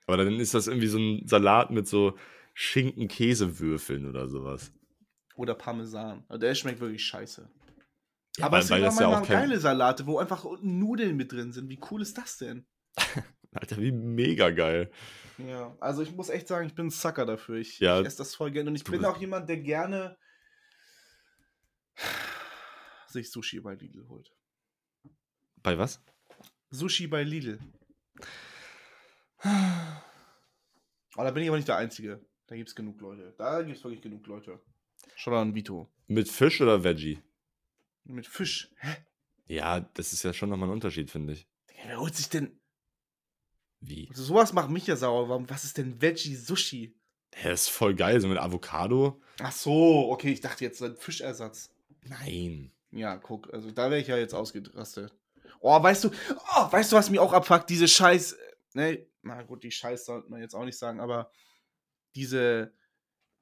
[0.06, 2.16] aber dann ist das irgendwie so ein Salat mit so
[2.54, 4.72] Schinken-Käsewürfeln oder sowas.
[5.34, 6.24] Oder Parmesan.
[6.28, 7.50] Aber Der schmeckt wirklich scheiße.
[8.38, 10.78] Ja, aber weil- es weil sind ja manchmal auch kein- geile Salate, wo einfach unten
[10.78, 11.68] Nudeln mit drin sind.
[11.68, 12.64] Wie cool ist das denn?
[13.52, 14.90] Alter, wie mega geil.
[15.38, 17.56] Ja, also ich muss echt sagen, ich bin ein Sucker dafür.
[17.56, 18.70] Ich, Ja, ich esse das voll gerne.
[18.70, 20.16] Und ich bin auch jemand, der gerne
[23.08, 24.32] sich Sushi bei Lidl holt.
[25.62, 26.02] Bei was?
[26.70, 27.58] Sushi bei Lidl.
[29.44, 32.24] Oh, da bin ich aber nicht der Einzige.
[32.46, 33.34] Da gibt es genug Leute.
[33.38, 34.60] Da gibt es wirklich genug Leute.
[35.14, 35.90] Schon an Vito.
[36.06, 37.22] Mit Fisch oder Veggie?
[38.04, 38.70] Mit Fisch.
[38.78, 38.96] Hä?
[39.46, 41.48] Ja, das ist ja schon nochmal ein Unterschied, finde ich.
[41.84, 42.60] Wer holt sich denn.
[43.86, 44.08] Wie?
[44.10, 45.28] Also sowas macht mich ja sauer.
[45.28, 46.94] Warum, was ist denn Veggie-Sushi?
[47.42, 49.20] Der ist voll geil, so mit Avocado.
[49.40, 51.70] Ach so, okay, ich dachte jetzt ein Fischersatz.
[52.02, 52.72] Nein.
[52.90, 55.14] Ja, guck, also da wäre ich ja jetzt ausgerastet.
[55.60, 57.68] Oh, weißt du, oh, weißt du, was mir auch abfuckt?
[57.68, 58.36] Diese Scheiß.
[58.74, 61.30] Ne, na gut, die Scheiß sollte man jetzt auch nicht sagen, aber
[62.14, 62.72] diese,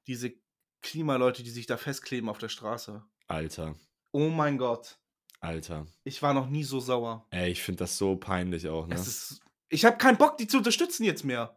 [0.07, 0.33] diese
[0.81, 3.03] Klimaleute, die sich da festkleben auf der Straße.
[3.27, 3.75] Alter.
[4.11, 4.99] Oh mein Gott.
[5.39, 5.87] Alter.
[6.03, 7.25] Ich war noch nie so sauer.
[7.29, 8.95] Ey, ich finde das so peinlich auch, ne?
[8.95, 11.55] Es ist, ich habe keinen Bock, die zu unterstützen jetzt mehr.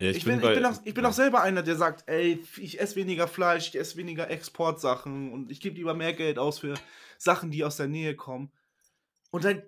[0.00, 2.80] ja, Ich, bin, ich, bin auch, ich bin auch selber einer, der sagt, ey, ich
[2.80, 6.74] esse weniger Fleisch, ich esse weniger Exportsachen und ich gebe lieber mehr Geld aus für
[7.18, 8.52] Sachen, die aus der Nähe kommen.
[9.30, 9.62] Und dann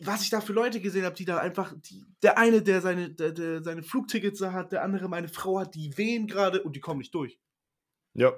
[0.00, 3.10] was ich da für Leute gesehen habe, die da einfach, die, der eine, der seine,
[3.10, 6.80] der, der seine Flugtickets hat, der andere meine Frau hat, die wehen gerade und die
[6.80, 7.38] kommen nicht durch.
[8.14, 8.32] Ja.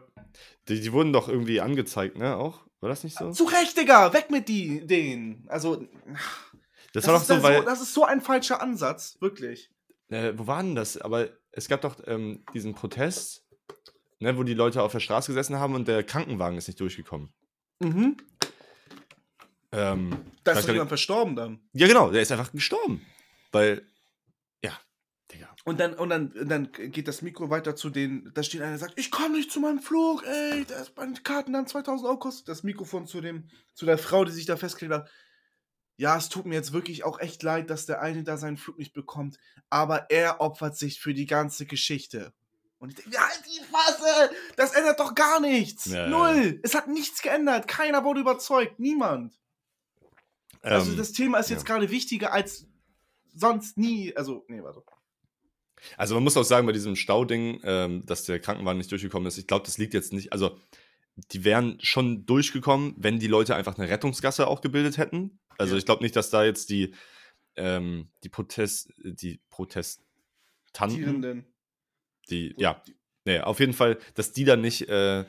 [0.68, 2.36] Die, die wurden doch irgendwie angezeigt, ne?
[2.36, 2.66] Auch?
[2.80, 3.30] War das nicht so?
[3.30, 4.12] Zu Recht, Digga!
[4.12, 5.44] Weg mit die, denen!
[5.48, 5.86] Also.
[6.94, 7.64] Das, war doch ist so, weil.
[7.64, 9.68] das ist so ein falscher Ansatz, wirklich.
[10.08, 10.96] Äh, wo war denn das?
[10.96, 13.44] Aber es gab doch ähm, diesen Protest,
[14.20, 17.32] ne, wo die Leute auf der Straße gesessen haben und der Krankenwagen ist nicht durchgekommen.
[17.80, 18.16] Mhm.
[19.72, 21.60] Ähm, Da ist doch jemand verstorben dann.
[21.72, 23.04] ja, genau, der ist einfach gestorben.
[23.50, 23.82] Weil,
[24.62, 24.78] ja,
[25.32, 25.48] Digga.
[25.64, 28.70] Und dann, und dann, und dann geht das Mikro weiter zu den, da steht einer,
[28.70, 32.06] der sagt, ich komme nicht zu meinem Flug, ey, da ist meine Karten dann 2000
[32.06, 32.46] Euro kostet.
[32.46, 35.10] Das Mikrofon zu dem, zu der Frau, die sich da festgelegt hat.
[35.96, 38.78] Ja, es tut mir jetzt wirklich auch echt leid, dass der eine da seinen Flug
[38.78, 39.38] nicht bekommt,
[39.70, 42.32] aber er opfert sich für die ganze Geschichte.
[42.78, 44.30] Und ich denke, ja, halt die Fasse!
[44.56, 45.86] Das ändert doch gar nichts!
[45.86, 46.60] Ja, ja, Null!
[46.62, 47.68] Es hat nichts geändert.
[47.68, 48.78] Keiner wurde überzeugt.
[48.78, 49.38] Niemand.
[50.60, 51.74] Also Ähm, das Thema ist jetzt ja.
[51.74, 52.66] gerade wichtiger als
[53.34, 54.14] sonst nie.
[54.16, 54.82] Also, nee, warte.
[55.96, 59.38] Also man muss auch sagen, bei diesem Stauding, ähm, dass der Krankenwagen nicht durchgekommen ist,
[59.38, 60.58] ich glaube, das liegt jetzt nicht, also
[61.16, 65.38] die wären schon durchgekommen, wenn die Leute einfach eine Rettungsgasse auch gebildet hätten.
[65.58, 65.78] Also Ja.
[65.78, 66.94] ich glaube nicht, dass da jetzt die,
[67.56, 70.02] ähm, die Protest, die Protestanten,
[70.96, 71.46] Tierenden.
[72.30, 72.82] die, ja,
[73.24, 75.24] nee, auf jeden Fall, dass die dann nicht äh,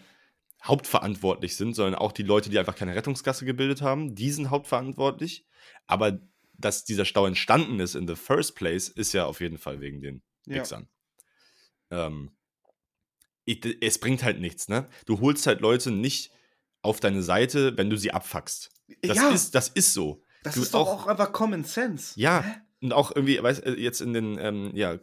[0.63, 5.45] hauptverantwortlich sind, sondern auch die Leute, die einfach keine Rettungsgasse gebildet haben, die sind hauptverantwortlich.
[5.85, 6.19] Aber
[6.53, 10.01] dass dieser Stau entstanden ist in the first place, ist ja auf jeden Fall wegen
[10.01, 10.55] den Ja.
[10.61, 10.87] Wichsern.
[11.91, 12.31] Ähm,
[13.45, 14.87] ich, es bringt halt nichts, ne?
[15.05, 16.31] Du holst halt Leute nicht
[16.81, 18.71] auf deine Seite, wenn du sie abfuckst.
[19.01, 20.21] Das, ja, ist, das ist so.
[20.43, 22.13] das du ist doch auch- auch einfach Common Sense.
[22.19, 22.55] Ja, Hä?
[22.81, 24.99] und auch irgendwie, weißt du, jetzt in den, ähm, ja,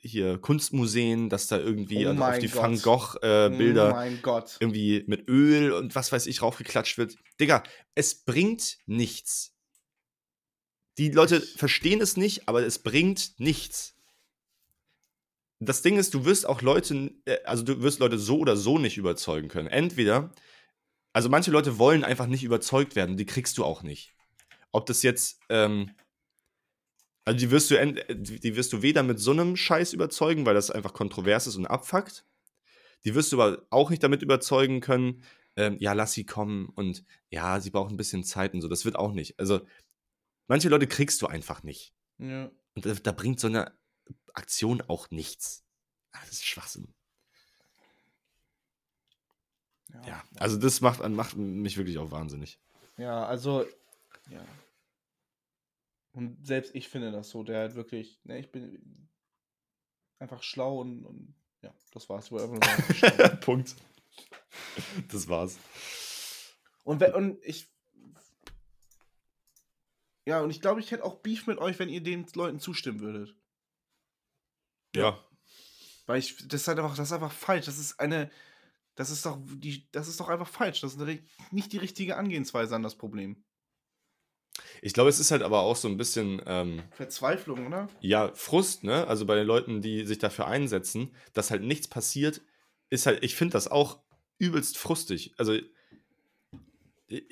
[0.00, 2.62] hier Kunstmuseen, dass da irgendwie Oh auf die Gott.
[2.62, 4.56] Van Gogh-Bilder Oh Bilder mein Gott.
[4.58, 7.16] irgendwie mit Öl und was weiß ich raufgeklatscht wird.
[7.38, 7.62] Digga,
[7.94, 9.52] es bringt nichts.
[10.98, 13.94] Die Leute verstehen es nicht, aber es bringt nichts.
[15.62, 18.78] Das Ding ist, du wirst auch Leute, äh, also du wirst Leute so oder so
[18.78, 19.68] nicht überzeugen können.
[19.68, 20.32] Entweder,
[21.12, 24.14] also manche Leute wollen einfach nicht überzeugt werden, die kriegst du auch nicht.
[24.72, 25.90] Ob das jetzt, ähm,
[27.26, 30.54] also die wirst du, äh, die wirst du weder mit so einem Scheiß überzeugen, weil
[30.54, 32.24] das einfach kontrovers ist und abfuckt.
[33.04, 35.22] Die wirst du aber auch nicht damit überzeugen können,
[35.56, 38.68] ähm, ja, lass sie kommen und ja, sie brauchen ein bisschen Zeit und so.
[38.68, 39.38] Das wird auch nicht.
[39.38, 39.60] Also,
[40.48, 41.94] manche Leute kriegst du einfach nicht.
[42.18, 42.50] Ja.
[42.74, 43.72] Und da, da bringt so eine
[44.34, 45.64] Aktion auch nichts.
[46.12, 46.92] Ah, Das ist Schwachsinn.
[49.92, 50.06] Ja.
[50.06, 52.60] Ja, also das macht, macht mich wirklich auch wahnsinnig.
[52.96, 53.66] ja, also,
[54.28, 54.44] ja.
[56.12, 59.08] Und selbst ich finde das so, der halt wirklich, ne, ich bin
[60.18, 62.28] einfach schlau und, und ja, das war's.
[62.28, 62.48] Schlau.
[63.40, 63.76] Punkt.
[65.08, 65.56] Das war's.
[66.84, 67.68] Und, we- und ich.
[70.26, 73.00] Ja, und ich glaube, ich hätte auch Beef mit euch, wenn ihr den Leuten zustimmen
[73.00, 73.36] würdet.
[74.94, 75.18] Ja.
[76.06, 77.66] Weil ich, das ist halt einfach, das ist einfach falsch.
[77.66, 78.30] Das ist eine,
[78.96, 80.80] das ist doch die, das ist doch einfach falsch.
[80.80, 83.44] Das ist eine, nicht die richtige Angehensweise an das Problem.
[84.82, 87.88] Ich glaube, es ist halt aber auch so ein bisschen, ähm, Verzweiflung, oder?
[88.00, 89.06] ja, Frust, ne?
[89.06, 92.42] Also bei den Leuten, die sich dafür einsetzen, dass halt nichts passiert,
[92.88, 94.00] ist halt, ich finde das auch
[94.38, 95.34] übelst frustig.
[95.36, 95.58] Also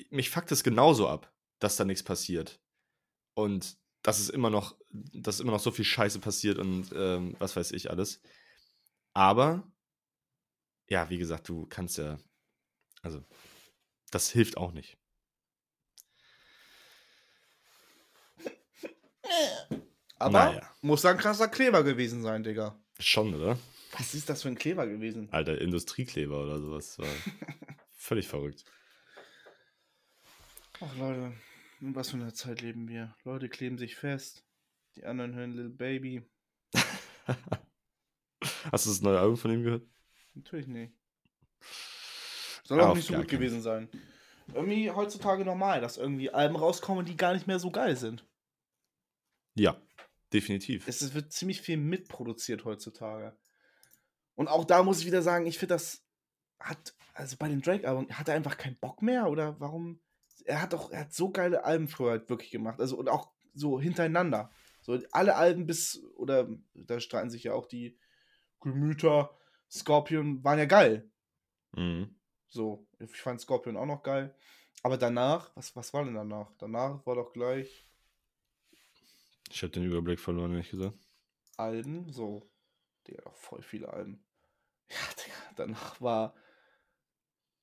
[0.09, 2.59] mich fuckt es genauso ab, dass da nichts passiert.
[3.33, 7.55] Und dass es immer noch, dass immer noch so viel Scheiße passiert und ähm, was
[7.55, 8.21] weiß ich alles.
[9.13, 9.69] Aber,
[10.87, 12.17] ja, wie gesagt, du kannst ja,
[13.01, 13.23] also,
[14.11, 14.97] das hilft auch nicht.
[20.17, 20.75] Aber Naja.
[20.81, 22.77] muss da ein krasser Kleber gewesen sein, Digga.
[22.99, 23.57] Schon, oder?
[23.97, 25.29] Was ist das für ein Kleber gewesen?
[25.31, 26.97] Alter, Industriekleber oder sowas.
[27.91, 28.65] Völlig verrückt.
[30.81, 31.33] Ach Leute,
[31.81, 33.15] in was für einer Zeit leben wir?
[33.23, 34.45] Leute kleben sich fest.
[34.95, 36.23] Die anderen hören Little Baby.
[38.71, 39.87] Hast du das neue Album von ihm gehört?
[40.33, 40.93] Natürlich nicht.
[42.63, 43.89] Soll auch nicht so gut keinen gewesen sein.
[44.53, 48.25] Irgendwie heutzutage normal, dass irgendwie Alben rauskommen, die gar nicht mehr so geil sind.
[49.55, 49.79] Ja,
[50.33, 50.87] definitiv.
[50.87, 53.37] Es wird ziemlich viel mitproduziert heutzutage.
[54.35, 56.03] Und auch da muss ich wieder sagen, ich finde, das
[56.59, 59.29] hat, also bei dem Drake-Album, hat er einfach keinen Bock mehr?
[59.29, 59.99] Oder warum?
[60.45, 62.79] Er hat doch, er hat so geile Alben früher halt wirklich gemacht.
[62.79, 64.51] Also und auch so hintereinander.
[64.81, 67.97] So alle Alben bis, oder da streiten sich ja auch die
[68.61, 69.37] Gemüter,
[69.69, 71.09] Scorpion, waren ja geil.
[71.73, 72.15] Mhm.
[72.47, 74.35] So, ich fand Scorpion auch noch geil.
[74.81, 76.51] Aber danach, was, was war denn danach?
[76.57, 77.85] Danach war doch gleich
[79.51, 80.97] Ich habe den Überblick verloren, ehrlich gesagt.
[81.57, 82.49] Alben, so.
[83.07, 84.23] Digga, doch voll viele Alben.
[84.91, 86.33] Ja, Digga, danach war.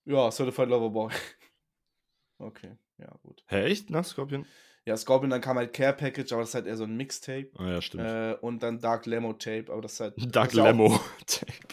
[0.05, 1.13] Ja, Certified Lover Boy.
[2.39, 3.43] Okay, ja, gut.
[3.49, 3.91] Hä, echt?
[3.91, 4.47] Nach Scorpion?
[4.85, 7.51] Ja, Scorpion, dann kam halt Care Package, aber das ist halt eher so ein Mixtape.
[7.57, 8.05] Ah ja, stimmt.
[8.05, 10.15] Äh, und dann Dark Lemo Tape, aber das ist halt.
[10.37, 11.01] Dark Lemo.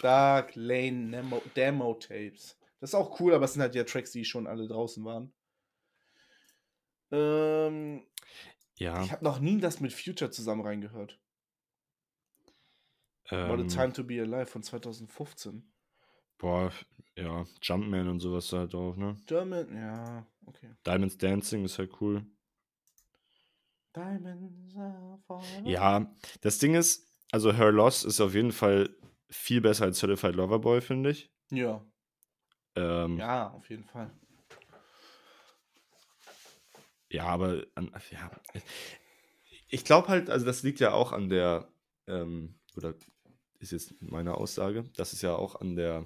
[0.01, 2.57] Dark Lane Nemo, Demo Tapes.
[2.79, 5.31] Das ist auch cool, aber es sind halt ja Tracks, die schon alle draußen waren.
[7.11, 8.03] Ähm,
[8.77, 9.03] ja.
[9.03, 11.19] Ich habe noch nie das mit Future zusammen reingehört.
[13.29, 15.71] What a Ähm, Time to Be Alive von 2015.
[16.39, 16.71] boah,
[17.15, 19.15] ja, Jumpman und sowas halt auch, ne?
[19.27, 20.73] German, ja, okay.
[20.85, 22.25] Diamonds Dancing ist halt cool.
[23.95, 25.65] Diamonds are falling.
[25.65, 28.89] Ja, das Ding ist, also Her Loss ist auf jeden Fall
[29.29, 31.31] viel besser als Certified Lover Boy, finde ich.
[31.51, 31.85] Ja,
[32.75, 34.09] Ähm, ja, auf jeden Fall.
[37.09, 37.57] Ja, aber
[38.11, 38.31] ja.
[39.67, 41.67] Ich glaube halt, also das liegt ja auch an der,
[42.07, 42.95] ähm, oder
[43.59, 46.05] ist jetzt meine Aussage, dass es ja auch an der,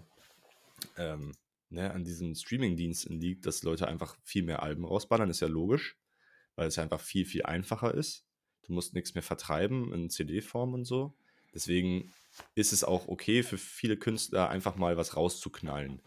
[0.98, 1.34] ähm,
[1.70, 5.98] ne, an diesen Streaming-Diensten liegt, dass Leute einfach viel mehr Alben rausballern, ist ja logisch,
[6.56, 8.26] weil es ja einfach viel, viel einfacher ist.
[8.64, 11.16] Du musst nichts mehr vertreiben in CD-Form und so.
[11.54, 12.12] Deswegen
[12.56, 16.02] ist es auch okay für viele Künstler, einfach mal was rauszuknallen.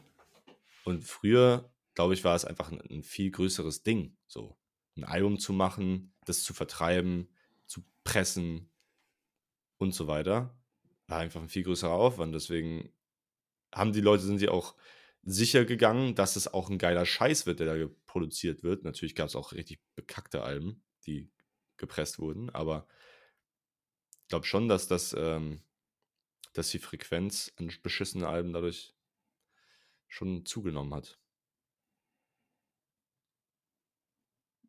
[0.85, 4.57] Und früher, glaube ich, war es einfach ein, ein viel größeres Ding, so
[4.97, 7.29] ein Album zu machen, das zu vertreiben,
[7.67, 8.71] zu pressen
[9.79, 10.57] und so weiter.
[11.07, 12.35] War einfach ein viel größerer Aufwand.
[12.35, 12.93] Deswegen
[13.73, 14.75] haben die Leute, sind sie auch
[15.23, 18.85] sicher gegangen, dass es auch ein geiler Scheiß wird, der da produziert wird.
[18.85, 21.31] Natürlich gab es auch richtig bekackte Alben, die
[21.77, 22.87] gepresst wurden, aber
[24.23, 25.63] ich glaube schon, dass das, ähm,
[26.53, 28.95] dass die Frequenz an beschissenen Alben dadurch
[30.09, 31.19] schon zugenommen hat.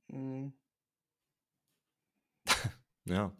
[0.10, 0.54] Mhm.
[3.06, 3.36] Ja.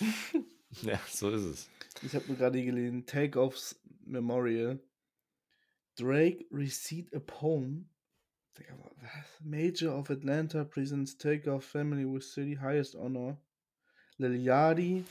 [0.82, 1.70] ja, so ist es.
[2.02, 4.80] Ich habe nur gerade gelesen, Takeoffs Memorial.
[5.96, 7.86] Drake received a poem.
[9.42, 13.36] Major of Atlanta presents Takeoff Family with City Highest Honor.
[14.18, 15.04] Lil Yachty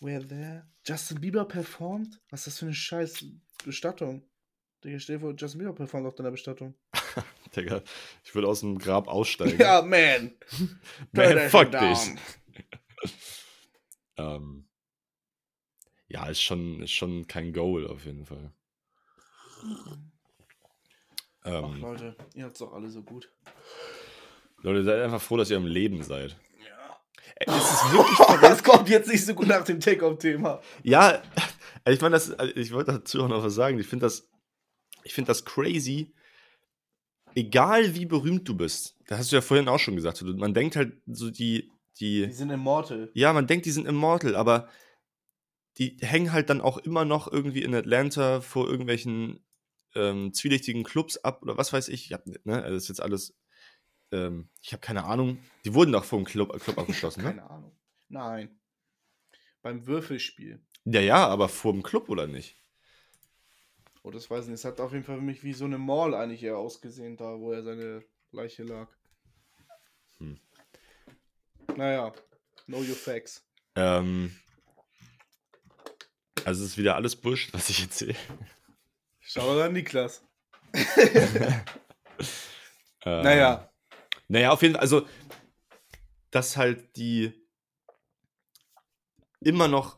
[0.00, 0.66] were there.
[0.84, 2.18] Justin Bieber performed?
[2.30, 3.24] Was ist das für eine scheiß
[3.64, 4.22] Bestattung?
[4.82, 6.74] Digga, stell dir vor, Justin Bieber performt auf deiner Bestattung.
[7.56, 7.82] Digga,
[8.24, 9.58] ich würde aus dem Grab aussteigen.
[9.58, 10.34] Ja, man.
[11.12, 12.16] Man, fuck dich.
[14.16, 14.68] Ähm,
[16.08, 18.52] ja, ist schon, ist schon kein Goal auf jeden Fall.
[21.42, 23.30] Ach, Ähm, Leute, ihr habt's doch alle so gut.
[24.62, 26.36] Leute, seid einfach froh, dass ihr am Leben seid.
[26.58, 27.00] Ja.
[27.36, 30.60] Ey, Es ist wirklich Das kommt jetzt nicht so gut nach dem Takeoff-Thema.
[30.82, 31.22] Ja,
[31.88, 33.78] ich meine, das, also ich wollte dazu auch noch was sagen.
[33.78, 34.28] Ich finde das,
[35.02, 36.12] ich finde das crazy.
[37.34, 40.20] Egal wie berühmt du bist, das hast du ja vorhin auch schon gesagt.
[40.22, 43.08] Man denkt halt so die, Die die, sind immortal.
[43.14, 44.68] ja, man denkt, die sind immortal, aber
[45.78, 49.42] die hängen halt dann auch immer noch irgendwie in Atlanta vor irgendwelchen
[49.94, 52.06] ähm, zwielichtigen Clubs ab oder was weiß ich.
[52.06, 53.36] ich hab, ne, also das ist jetzt alles,
[54.12, 55.38] ähm, ich habe keine Ahnung.
[55.64, 57.30] Die wurden doch vor dem Club, Club abgeschlossen, ne?
[57.30, 57.76] Keine Ahnung.
[58.08, 58.60] Nein.
[59.62, 60.64] Beim Würfelspiel.
[60.84, 62.56] Ja, ja, aber vor dem Club oder nicht?
[64.02, 64.60] Oh, das weiß ich nicht.
[64.60, 67.38] Es hat auf jeden Fall für mich wie so eine Mall eigentlich eher ausgesehen, da
[67.38, 68.88] wo er seine Leiche lag.
[70.18, 70.40] Hm.
[71.76, 72.12] Naja,
[72.66, 73.46] know your facts.
[73.74, 74.34] Ähm,
[76.44, 78.16] also es ist wieder alles Bullshit, was ich erzähle.
[79.32, 80.22] Schau mal an Niklas.
[83.02, 83.72] Ähm, Naja.
[84.28, 85.06] Naja, auf jeden Fall, also,
[86.30, 87.32] dass halt die
[89.40, 89.96] immer noch,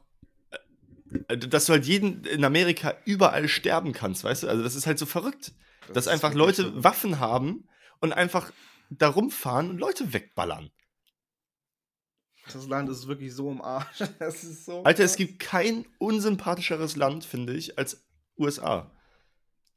[1.27, 4.49] äh, dass du halt jeden in Amerika überall sterben kannst, weißt du?
[4.49, 5.53] Also, das ist halt so verrückt,
[5.93, 6.85] dass ist einfach Leute so.
[6.85, 7.69] Waffen haben
[7.99, 8.53] und einfach
[8.89, 10.71] da rumfahren und Leute wegballern.
[12.53, 13.99] Das Land ist wirklich so im Arsch.
[14.21, 14.85] Das so.
[14.85, 15.17] Alter, es krass.
[15.17, 18.07] gibt kein unsympathischeres Land, finde ich, als
[18.39, 18.93] USA.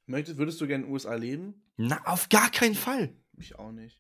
[0.08, 1.64] Möchtest, würdest du gerne in den USA leben?
[1.78, 3.16] Na, auf gar keinen Fall.
[3.38, 4.00] Ich auch nicht.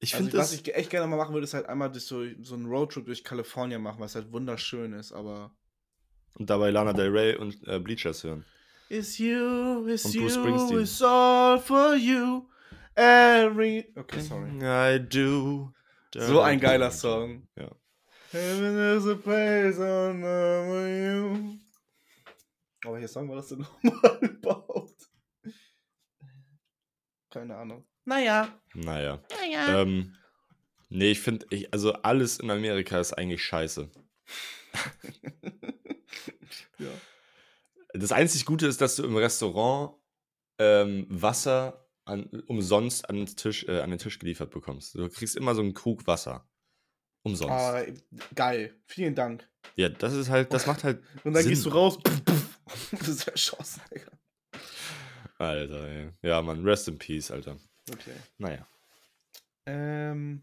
[0.00, 2.54] Ich Also, finde was ich echt gerne mal machen würde, ist halt einmal so, so
[2.54, 5.54] einen Roadtrip durch Kalifornien machen, was halt wunderschön ist, aber.
[6.34, 8.44] Und dabei Lana Del Rey und äh, Bleachers hören.
[8.88, 10.80] It's you, it's Und you, Springsteen.
[10.80, 12.48] it's all for you.
[12.94, 13.90] Every.
[13.96, 14.50] Okay, sorry.
[14.60, 15.72] I do.
[16.14, 17.46] So ein geiler Song.
[17.56, 17.70] Ja.
[18.32, 21.58] Heaven is a place on you.
[22.84, 25.10] Aber welcher Song war das denn nochmal überhaupt?
[27.30, 27.86] Keine Ahnung.
[28.04, 28.60] Naja.
[28.74, 29.22] Naja.
[29.40, 29.82] Naja.
[29.82, 30.16] Ähm,
[30.88, 33.90] nee, ich finde, ich, also alles in Amerika ist eigentlich scheiße.
[36.78, 36.90] ja.
[37.94, 39.96] Das einzig Gute ist, dass du im Restaurant
[40.58, 44.94] ähm, Wasser an, umsonst an den, Tisch, äh, an den Tisch geliefert bekommst.
[44.94, 46.48] Du kriegst immer so einen Krug Wasser.
[47.24, 47.52] Umsonst.
[47.52, 47.84] Ah,
[48.34, 48.74] geil.
[48.86, 49.48] Vielen Dank.
[49.76, 51.02] Ja, das ist halt, das macht halt.
[51.22, 51.50] Und dann Sinn.
[51.50, 51.96] gehst du raus.
[52.02, 52.41] Puff, puff.
[52.92, 54.10] Das ist erschossen, Digga.
[55.38, 56.12] Alter, ey.
[56.22, 57.56] Ja, Mann, rest in peace, Alter.
[57.90, 58.14] Okay.
[58.38, 58.66] Naja.
[59.66, 60.42] Ähm,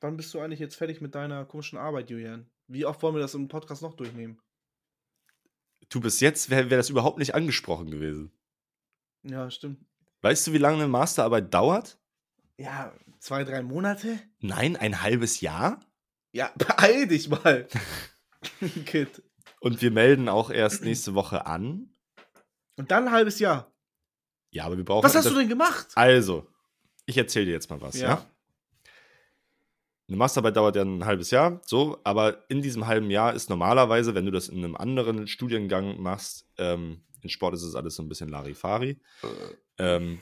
[0.00, 2.50] wann bist du eigentlich jetzt fertig mit deiner komischen Arbeit, Julian?
[2.66, 4.40] Wie oft wollen wir das im Podcast noch durchnehmen?
[5.88, 8.30] Du bis jetzt wäre wär das überhaupt nicht angesprochen gewesen.
[9.22, 9.84] Ja, stimmt.
[10.22, 11.98] Weißt du, wie lange eine Masterarbeit dauert?
[12.58, 14.20] Ja, zwei, drei Monate?
[14.38, 15.80] Nein, ein halbes Jahr?
[16.32, 17.66] Ja, beeil dich mal.
[18.86, 19.22] Kid.
[19.60, 21.90] Und wir melden auch erst nächste Woche an.
[22.76, 23.70] Und dann ein halbes Jahr.
[24.50, 25.04] Ja, aber wir brauchen.
[25.04, 25.88] Was hast du denn gemacht?
[25.94, 26.46] Also,
[27.06, 28.08] ich erzähle dir jetzt mal was, ja?
[28.08, 28.26] Ja.
[30.08, 34.12] Eine Masterarbeit dauert ja ein halbes Jahr, so, aber in diesem halben Jahr ist normalerweise,
[34.12, 38.02] wenn du das in einem anderen Studiengang machst, ähm, in Sport ist es alles so
[38.02, 39.00] ein bisschen Larifari,
[39.78, 40.20] ähm,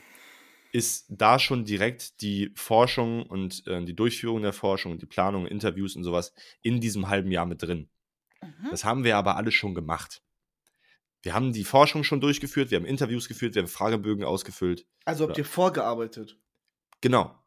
[0.71, 5.95] ist da schon direkt die Forschung und äh, die Durchführung der Forschung, die Planung, Interviews
[5.95, 7.89] und sowas in diesem halben Jahr mit drin.
[8.69, 10.21] Das haben wir aber alles schon gemacht.
[11.21, 14.85] Wir haben die Forschung schon durchgeführt, wir haben Interviews geführt, wir haben Fragebögen ausgefüllt.
[15.05, 16.37] Also habt ihr vorgearbeitet?
[17.01, 17.37] Genau.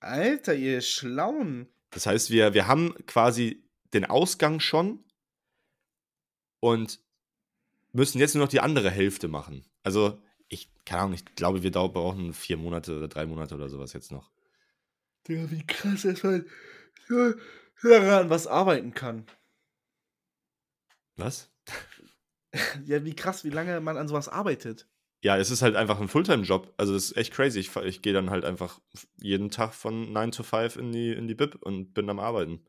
[0.00, 1.68] Alter, ihr Schlauen.
[1.90, 5.04] Das heißt, wir, wir haben quasi den Ausgang schon
[6.60, 7.00] und
[7.92, 9.64] müssen jetzt nur noch die andere Hälfte machen.
[9.82, 13.92] Also, ich, keine Ahnung, ich glaube, wir brauchen vier Monate oder drei Monate oder sowas
[13.92, 14.30] jetzt noch.
[15.28, 16.46] Digga, wie krass es halt
[17.08, 17.34] ja,
[17.82, 19.26] daran was arbeiten kann.
[21.20, 21.50] Was?
[22.84, 24.88] Ja, wie krass, wie lange man an sowas arbeitet.
[25.22, 26.74] Ja, es ist halt einfach ein Fulltime-Job.
[26.78, 27.60] Also, das ist echt crazy.
[27.60, 28.80] Ich, ich gehe dann halt einfach
[29.20, 32.64] jeden Tag von 9 to 5 in die, in die Bib und bin am Arbeiten.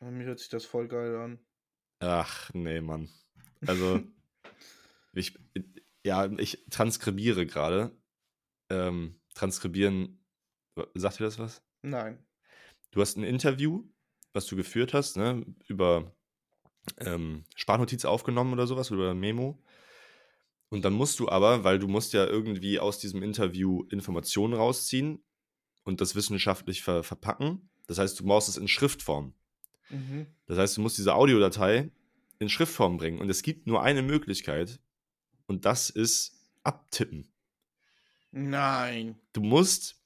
[0.00, 1.38] Mir hört sich das voll geil an.
[2.00, 3.08] Ach, nee, Mann.
[3.66, 4.02] Also,
[5.14, 5.38] ich,
[6.04, 7.96] ja, ich transkribiere gerade.
[8.68, 10.24] Ähm, transkribieren,
[10.94, 11.62] sagt dir das was?
[11.82, 12.22] Nein.
[12.90, 13.88] Du hast ein Interview,
[14.32, 16.14] was du geführt hast, ne, über
[16.98, 19.62] ähm, Sprachnotiz aufgenommen oder sowas, oder Memo.
[20.68, 25.22] Und dann musst du aber, weil du musst ja irgendwie aus diesem Interview Informationen rausziehen
[25.82, 27.70] und das wissenschaftlich ver verpacken.
[27.86, 29.34] Das heißt, du brauchst es in Schriftform.
[29.88, 30.26] Mhm.
[30.46, 31.90] Das heißt, du musst diese Audiodatei
[32.38, 33.20] in Schriftform bringen.
[33.20, 34.80] Und es gibt nur eine Möglichkeit.
[35.46, 37.32] Und das ist abtippen.
[38.30, 39.18] Nein.
[39.32, 40.00] Du musst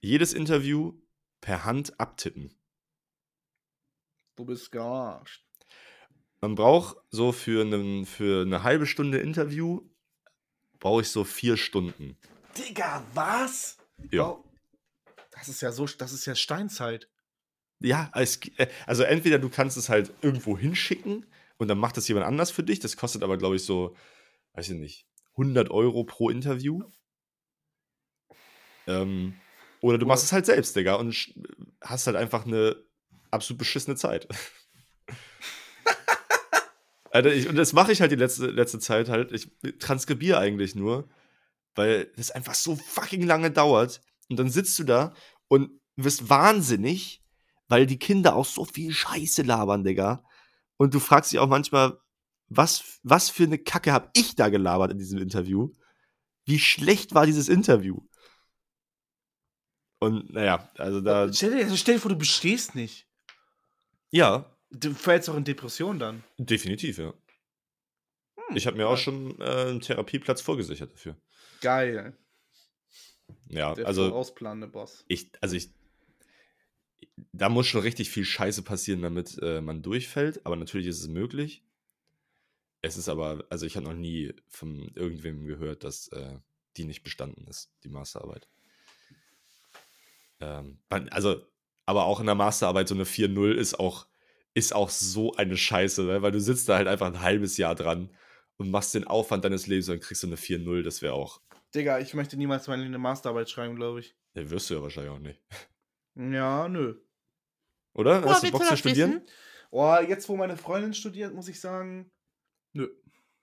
[0.00, 1.00] jedes Interview
[1.40, 2.52] per Hand abtippen.
[4.34, 5.47] Du bist gearscht.
[6.40, 9.82] Man braucht so für, einen, für eine halbe Stunde Interview,
[10.78, 12.16] brauche ich so vier Stunden.
[12.56, 13.78] Digga, was?
[14.10, 14.28] Ja.
[14.28, 14.44] Wow.
[15.32, 17.08] Das ist ja so, das ist ja Steinzeit.
[17.80, 21.26] Ja, es, äh, also entweder du kannst es halt irgendwo hinschicken
[21.58, 22.80] und dann macht das jemand anders für dich.
[22.80, 23.96] Das kostet aber, glaube ich, so,
[24.54, 26.82] weiß ich nicht, 100 Euro pro Interview.
[28.86, 29.34] Ähm,
[29.80, 31.32] oder du machst es halt selbst, Digga, und
[31.80, 32.76] hast halt einfach eine
[33.30, 34.28] absolut beschissene Zeit.
[37.18, 39.32] Alter, ich, und das mache ich halt die letzte, letzte Zeit halt.
[39.32, 39.50] Ich
[39.80, 41.08] transkribiere eigentlich nur,
[41.74, 44.00] weil das einfach so fucking lange dauert.
[44.28, 45.12] Und dann sitzt du da
[45.48, 47.24] und wirst wahnsinnig,
[47.66, 50.22] weil die Kinder auch so viel Scheiße labern, Digga.
[50.76, 51.98] Und du fragst dich auch manchmal,
[52.46, 55.74] was, was für eine Kacke habe ich da gelabert in diesem Interview?
[56.44, 57.98] Wie schlecht war dieses Interview?
[59.98, 61.32] Und naja, also da.
[61.32, 63.08] Stell dir, stell dir vor, du bestehst nicht.
[64.10, 66.24] Ja, Du fällst doch in Depression dann.
[66.38, 67.14] definitiv, ja.
[68.36, 71.16] Hm, Ich habe mir auch schon äh, einen Therapieplatz vorgesichert dafür.
[71.60, 72.16] Geil.
[73.48, 75.04] Ja, Der also vorausplanende Boss.
[75.08, 75.70] ich, also ich,
[77.32, 80.44] da muss schon richtig viel Scheiße passieren, damit äh, man durchfällt.
[80.46, 81.62] Aber natürlich ist es möglich.
[82.82, 86.38] Es ist aber, also ich habe noch nie von irgendwem gehört, dass äh,
[86.76, 88.48] die nicht bestanden ist, die Masterarbeit.
[90.40, 90.78] Ähm,
[91.10, 91.42] also,
[91.86, 94.06] aber auch in der Masterarbeit so eine 4.0 ist auch,
[94.58, 96.22] ist auch so eine Scheiße, ne?
[96.22, 98.10] weil du sitzt da halt einfach ein halbes Jahr dran
[98.56, 101.40] und machst den Aufwand deines Lebens und kriegst du eine 4.0, das wäre auch,
[101.74, 104.16] Digga, ich möchte niemals meine Masterarbeit schreiben, glaube ich.
[104.34, 105.40] ja, wirst du ja wahrscheinlich auch nicht.
[106.14, 106.96] Ja, nö.
[107.92, 108.20] Oder?
[108.22, 109.14] Boah, Hast du Bock zu studieren?
[109.14, 109.26] wissen?
[109.70, 112.10] Oh, jetzt, wo meine Freundin studiert, muss ich sagen,
[112.72, 112.88] nö.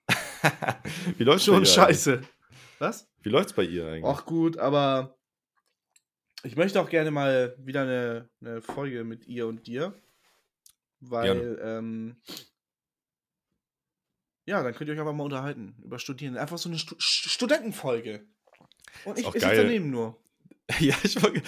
[1.18, 2.22] Wie läuft's Schon bei ihr scheiße.
[2.78, 3.02] Was?
[3.02, 3.24] Eigentlich?
[3.24, 4.04] Wie läuft's bei ihr eigentlich?
[4.04, 5.16] Ach gut, aber
[6.42, 9.94] ich möchte auch gerne mal wieder eine, eine Folge mit ihr und dir.
[11.10, 12.16] Weil, ähm,
[14.46, 16.36] ja, dann könnt ihr euch einfach mal unterhalten über Studieren.
[16.36, 18.26] Einfach so eine Stu St- Studentenfolge.
[19.04, 20.16] Und ich, ich sitze daneben nur.
[20.80, 21.42] Ja, ich wollte,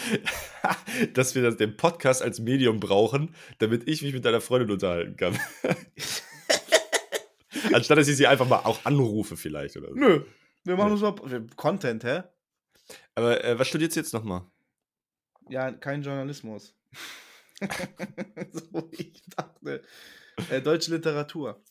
[1.15, 5.17] dass wir das, den Podcast als Medium brauchen, damit ich mich mit deiner Freundin unterhalten
[5.17, 5.37] kann.
[7.73, 9.95] Anstatt dass ich sie einfach mal auch anrufe vielleicht oder so.
[9.95, 10.25] Nö,
[10.63, 12.23] wir machen uns mal Content, hä?
[13.17, 14.47] Aber äh, was studiert sie jetzt nochmal?
[15.49, 16.77] Ja, kein Journalismus.
[18.53, 19.83] so wie ich dachte.
[20.51, 21.63] Äh, deutsche Literatur.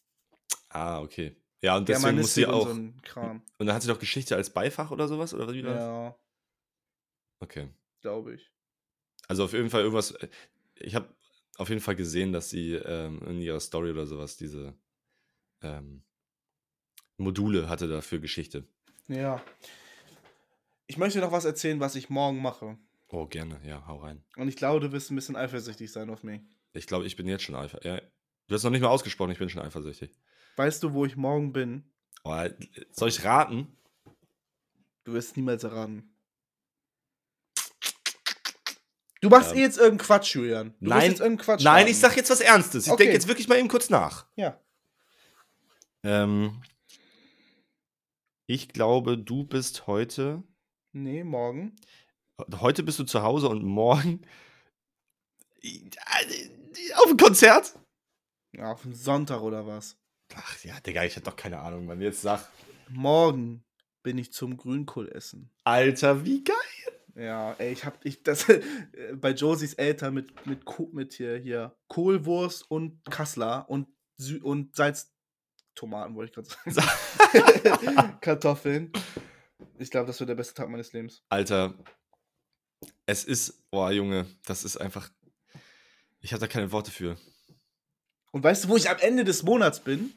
[0.69, 1.35] Ah, okay.
[1.61, 3.13] Ja, und deswegen muss sie Germanistik und auch.
[3.23, 3.41] so.
[3.57, 5.33] Und dann hat sie doch Geschichte als Beifach oder sowas?
[5.33, 5.61] Oder wie?
[5.61, 6.17] Ja,
[7.39, 7.69] Okay.
[8.01, 8.51] glaube ich.
[9.27, 10.11] Also auf jeden Fall irgendwas.
[10.11, 10.27] äh,
[10.75, 11.13] Ich habe
[11.57, 14.75] auf jeden Fall gesehen, dass sie ähm, in ihrer Story oder sowas diese
[15.61, 16.03] ähm,
[17.17, 18.67] Module hatte dafür Geschichte.
[19.07, 19.41] Ja.
[20.87, 22.77] Ich möchte noch was erzählen, was ich morgen mache.
[23.09, 24.23] Oh, gerne, ja, hau rein.
[24.35, 26.41] Und ich glaube, du wirst ein bisschen eifersüchtig sein auf mich.
[26.73, 27.85] Ich glaube, ich bin jetzt schon eifersüchtig.
[27.91, 28.01] Ja,
[28.47, 30.11] du hast noch nicht mal ausgesprochen, ich bin schon eifersüchtig.
[30.57, 31.83] Weißt du, wo ich morgen bin?
[32.23, 32.35] Oh,
[32.91, 33.77] soll ich raten?
[35.05, 36.13] Du wirst es niemals erraten.
[39.21, 40.75] Du machst Ähm, eh jetzt irgendeinen Quatsch, Julian.
[40.79, 41.91] Du nein, jetzt irgendeinen Quatsch Nein, raten.
[41.91, 42.85] ich sag jetzt was Ernstes.
[42.85, 43.03] Ich Okay.
[43.03, 44.27] denke jetzt wirklich mal eben kurz nach.
[44.35, 44.61] Ja.
[46.03, 46.61] Ähm,
[48.45, 50.43] ich glaube, du bist heute.
[50.91, 51.75] Nee, morgen.
[52.59, 54.21] Heute bist du zu Hause und morgen.
[56.95, 57.73] Auf ein Konzert?
[58.55, 59.97] Ja, auf den Sonntag oder was?
[60.33, 62.47] Ach ja, Digga, ich hab doch keine Ahnung, wann jetzt sag.
[62.89, 63.63] Morgen
[64.03, 65.51] bin ich zum Grünkohl essen.
[65.63, 66.55] Alter, wie geil.
[67.15, 68.45] Ja, ey, ich hab ich das
[69.15, 70.63] bei Josies Eltern mit mit
[70.93, 78.19] mit hier hier Kohlwurst und Kassler und Sü und Salztomaten wollte ich gerade sagen.
[78.21, 78.93] Kartoffeln.
[79.79, 81.23] Ich glaube, das wird der beste Tag meines Lebens.
[81.29, 81.73] Alter,
[83.05, 83.69] es ist.
[83.71, 85.09] Boah, Junge, das ist einfach.
[86.21, 87.17] Ich habe da keine Worte für.
[88.31, 90.13] Und weißt du, wo ich am Ende des Monats bin?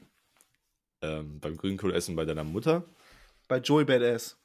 [1.03, 2.85] Ähm, beim Grünkohlessen bei deiner Mutter.
[3.49, 4.37] Bei Joey Badass.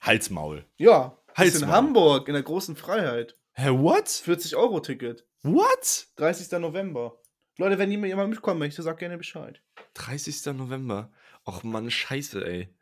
[0.00, 0.64] Halsmaul.
[0.76, 1.72] Ja, ist in Halsmaul.
[1.72, 3.36] Hamburg in der großen Freiheit.
[3.52, 4.08] Hä, what?
[4.08, 5.26] 40 Euro Ticket.
[5.42, 6.08] What?
[6.16, 6.58] 30.
[6.58, 7.20] November.
[7.58, 9.62] Leute, wenn jemand mitkommen möchte, sagt gerne Bescheid.
[9.94, 10.46] 30.
[10.54, 11.12] November.
[11.46, 12.74] Och Mann, scheiße, ey.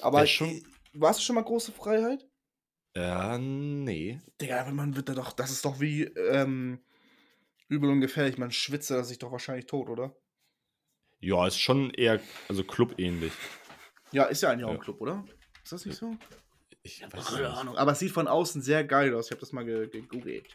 [0.00, 0.62] Aber schon.
[0.92, 2.26] Warst du schon mal große Freiheit?
[2.96, 4.20] Ja, nee.
[4.40, 5.32] Digga, aber man wird da doch.
[5.32, 6.80] Das ist doch wie ähm,
[7.68, 8.38] übel und gefährlich.
[8.38, 10.14] Man schwitzt da sich doch wahrscheinlich tot, oder?
[11.20, 13.32] Ja, ist schon eher, also clubähnlich.
[14.12, 14.74] Ja, ist ja eigentlich auch Ja.
[14.76, 15.24] ein Club, oder?
[15.64, 16.16] Ist das nicht so?
[16.82, 17.56] Ich weiß Keine nicht.
[17.58, 17.76] Ahnung.
[17.76, 19.26] Aber es sieht von außen sehr geil aus.
[19.26, 20.46] Ich habe das mal ge- gegoogelt.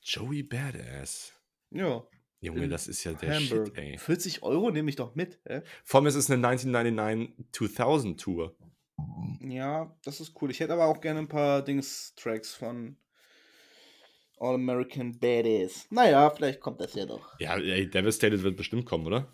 [0.00, 1.34] Joey Badass.
[1.70, 2.04] Ja.
[2.40, 3.68] Junge, das ist ja der Hamburg.
[3.68, 3.98] Shit, ey.
[3.98, 5.60] 40 Euro nehme ich doch mit, hä?
[5.84, 8.56] Vor allem ist es eine 1999-2000 Tour.
[9.40, 10.50] Ja, das ist cool.
[10.50, 12.96] Ich hätte aber auch gerne ein paar Dings-Tracks von
[14.38, 15.86] All American Badass.
[15.90, 17.38] Naja, vielleicht kommt das ja doch.
[17.38, 19.32] Ja, ey, Devastated wird bestimmt kommen, oder?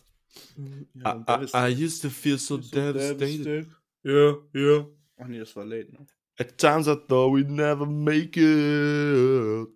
[0.94, 3.68] Ja, I, I, I used to feel so, devastated.
[4.02, 4.86] Ja, ja.
[5.18, 6.06] Ach nee, das war late, ne?
[6.38, 9.68] At times I thought we'd never make it.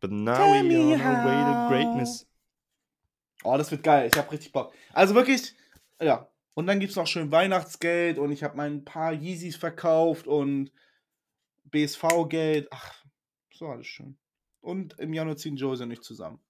[0.00, 2.26] But now Tell we're on our way to greatness.
[3.42, 4.06] Oh, das wird geil.
[4.06, 4.72] Ich hab richtig Bock.
[4.92, 5.54] Also wirklich,
[6.00, 6.29] ja.
[6.54, 10.72] Und dann gibt's noch schön Weihnachtsgeld und ich habe mein paar Yeezys verkauft und
[11.64, 12.68] BSV-Geld.
[12.70, 13.04] Ach,
[13.52, 14.16] so alles schön.
[14.60, 16.40] Und im Januar ziehen Josie und ich zusammen.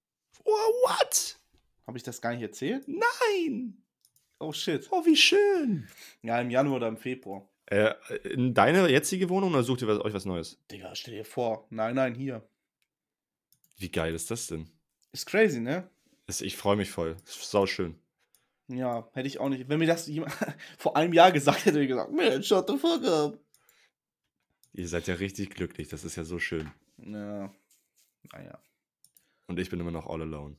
[0.45, 1.39] Oh, what?
[1.87, 2.87] Habe ich das gar nicht erzählt?
[2.89, 3.83] Nein!
[4.39, 4.89] Oh shit.
[4.91, 5.89] Oh, wie schön!
[6.23, 7.47] Ja, im Januar oder im Februar.
[7.67, 7.95] Äh,
[8.25, 10.59] in deine jetzige Wohnung oder sucht ihr was, euch was Neues?
[10.71, 11.67] Digga, stell dir vor.
[11.71, 12.49] Nein, nein, hier.
[13.77, 14.69] Wie geil ist das denn?
[15.13, 15.89] Ist crazy, ne?
[16.27, 17.17] Ich freue mich voll.
[17.27, 17.99] Ist sau schön.
[18.71, 19.69] Ja, hätte ich auch nicht.
[19.69, 20.33] Wenn mir das jemand
[20.79, 23.39] vor einem Jahr gesagt hätte, hätte ich gesagt, man, shut the fuck up.
[24.73, 25.89] Ihr seid ja richtig glücklich.
[25.89, 26.71] Das ist ja so schön.
[26.99, 27.51] Ja.
[28.33, 28.59] Naja.
[29.47, 30.57] Und ich bin immer noch all alone.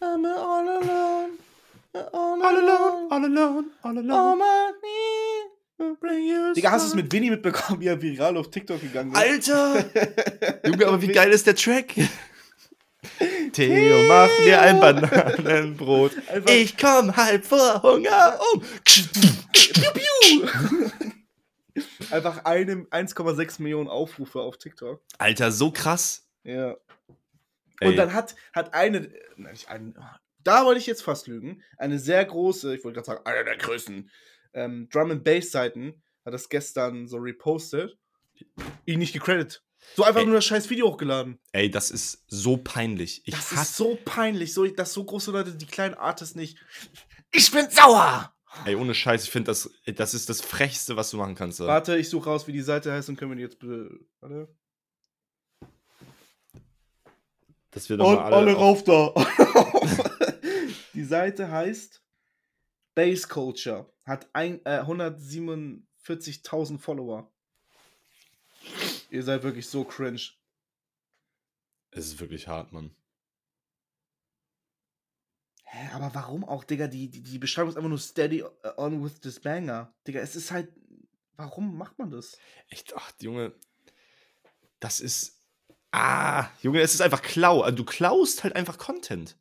[0.00, 1.32] I'm all alone.
[1.92, 4.38] All All alone, all alone, all All alone.
[4.38, 5.94] my.
[6.00, 9.12] Bring you Digga, hast du es mit Winnie mitbekommen, wie er viral auf TikTok gegangen
[9.12, 9.16] ist?
[9.16, 9.84] Alter!
[10.66, 11.94] Junge, aber wie geil ist der Track?
[13.52, 16.12] Theo, mach mir ein Bananenbrot.
[16.28, 18.62] Einfach- Ich komm halb vor Hunger um.
[22.10, 25.02] Einfach eine 1,6 Millionen Aufrufe auf TikTok.
[25.18, 26.26] Alter, so krass.
[26.42, 26.76] Ja.
[27.80, 29.94] Ey, Und dann hat, hat eine, nein, nicht eine,
[30.42, 33.56] da wollte ich jetzt fast lügen, eine sehr große, ich wollte gerade sagen, einer der
[33.56, 34.10] größten
[34.54, 37.96] ähm, Drum and Bass Seiten hat das gestern so repostet,
[38.84, 39.62] ihn nicht gecredited.
[39.96, 40.26] So einfach Ey.
[40.26, 41.38] nur das scheiß Video hochgeladen.
[41.52, 43.22] ey, das ist so peinlich.
[43.26, 46.58] Ich Das ist so peinlich, so, dass so große Leute die kleinen Artists nicht.
[47.32, 48.32] Ich bin sauer!
[48.64, 51.58] Ey, ohne Scheiß, ich finde, das, das ist das Frechste, was du machen kannst.
[51.58, 51.66] So.
[51.66, 53.90] Warte, ich suche raus, wie die Seite heißt und können wir die jetzt bitte.
[54.20, 54.48] Warte.
[57.70, 58.52] Dass wir doch Und mal alle, alle.
[58.54, 59.12] rauf da.
[60.94, 62.02] die Seite heißt
[62.94, 63.92] Base Culture.
[64.04, 67.30] Hat ein, äh, 147.000 Follower.
[69.10, 70.20] Ihr seid wirklich so cringe.
[71.90, 72.94] Es ist wirklich hart, Mann.
[75.64, 76.86] Hä, aber warum auch, Digga?
[76.86, 78.44] Die, die, die Beschreibung ist einfach nur steady
[78.76, 79.94] on with this banger.
[80.06, 80.72] Digga, es ist halt.
[81.36, 82.36] Warum macht man das?
[82.68, 83.54] Echt, ach, Junge.
[84.80, 85.44] Das ist.
[85.90, 87.62] Ah, Junge, es ist einfach Klau.
[87.62, 89.38] Also, du klaust halt einfach Content.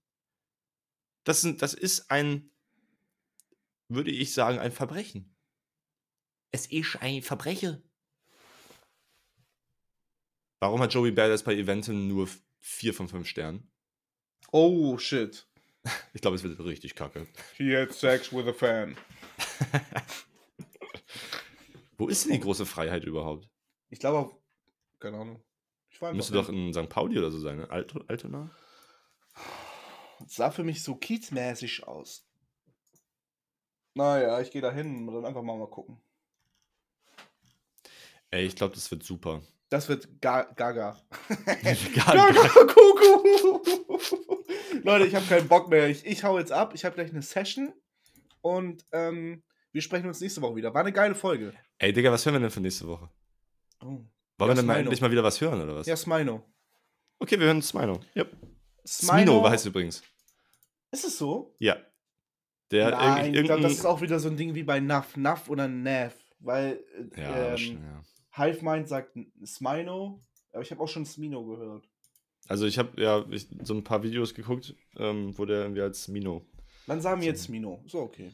[1.24, 2.52] Das, sind, das ist ein,
[3.90, 5.36] würde ich sagen, ein Verbrechen.
[6.52, 7.84] Es ist ein Verbrechen.
[10.60, 13.72] Warum hat Joey Badass bei Eventen nur f- 4 von 5 Sternen.
[14.52, 15.48] Oh, shit.
[16.14, 17.28] Ich glaube, es wird richtig kacke.
[17.56, 18.98] He had sex with a fan.
[21.98, 23.48] Wo ist denn die große Freiheit überhaupt?
[23.90, 24.36] Ich glaube auf.
[25.00, 25.44] Keine Ahnung.
[25.90, 26.90] Ich war einfach Müsste doch in St.
[26.90, 27.70] Pauli oder so sein, ne?
[27.70, 28.52] Alto, Altona?
[30.26, 32.28] Es sah für mich so kiezmäßig aus.
[33.94, 36.02] Naja, ich gehe da hin und dann einfach mal, mal gucken.
[38.30, 39.42] Ey, ich glaube, das wird super.
[39.70, 40.98] Das wird ga Gaga.
[41.28, 43.66] Gaga, Kuckuck.
[44.84, 45.90] Leute, ich habe keinen Bock mehr.
[45.90, 46.74] Ich, ich hau jetzt ab.
[46.74, 47.74] Ich habe gleich eine Session.
[48.42, 49.44] Und ähm,
[49.74, 50.74] wir sprechen uns nächste Woche wieder.
[50.74, 51.54] War eine geile Folge.
[51.80, 53.10] Ey, Digga, was hören wir denn für nächste Woche?
[53.82, 53.86] Oh.
[53.86, 54.08] Wollen
[54.40, 55.88] Ja, wir denn mal endlich mal wieder was hören, oder was?
[55.88, 56.44] Ja, Smino.
[57.20, 58.00] Okay, wir hören Smino.
[58.16, 58.32] Yep.
[58.88, 60.02] Smino Smino heißt übrigens.
[60.92, 61.56] Ist es so?
[61.60, 61.76] Ja.
[62.72, 65.18] Der Nein, ich glaube, das ist auch wieder so ein Ding wie bei Naf.
[65.18, 66.14] Naf oder Nav.
[66.40, 66.84] Weil
[67.16, 68.02] Ja, ähm, schon, ja.
[68.38, 70.24] Hivemind sagt Smino.
[70.52, 71.88] Aber ich habe auch schon Smino gehört.
[72.48, 76.08] Also ich habe ja ich, so ein paar Videos geguckt, ähm, wo der irgendwie als
[76.08, 76.46] Mino.
[76.88, 77.84] Dann sagen wir jetzt Smino.
[77.88, 78.32] So, okay.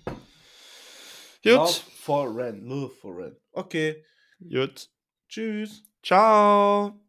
[1.43, 1.53] Gut.
[1.53, 2.65] Love for Ren.
[2.65, 3.35] Love for Ren.
[3.51, 4.03] Okay.
[4.39, 4.89] Gut.
[5.27, 5.83] Tschüss.
[6.03, 7.02] Ciao.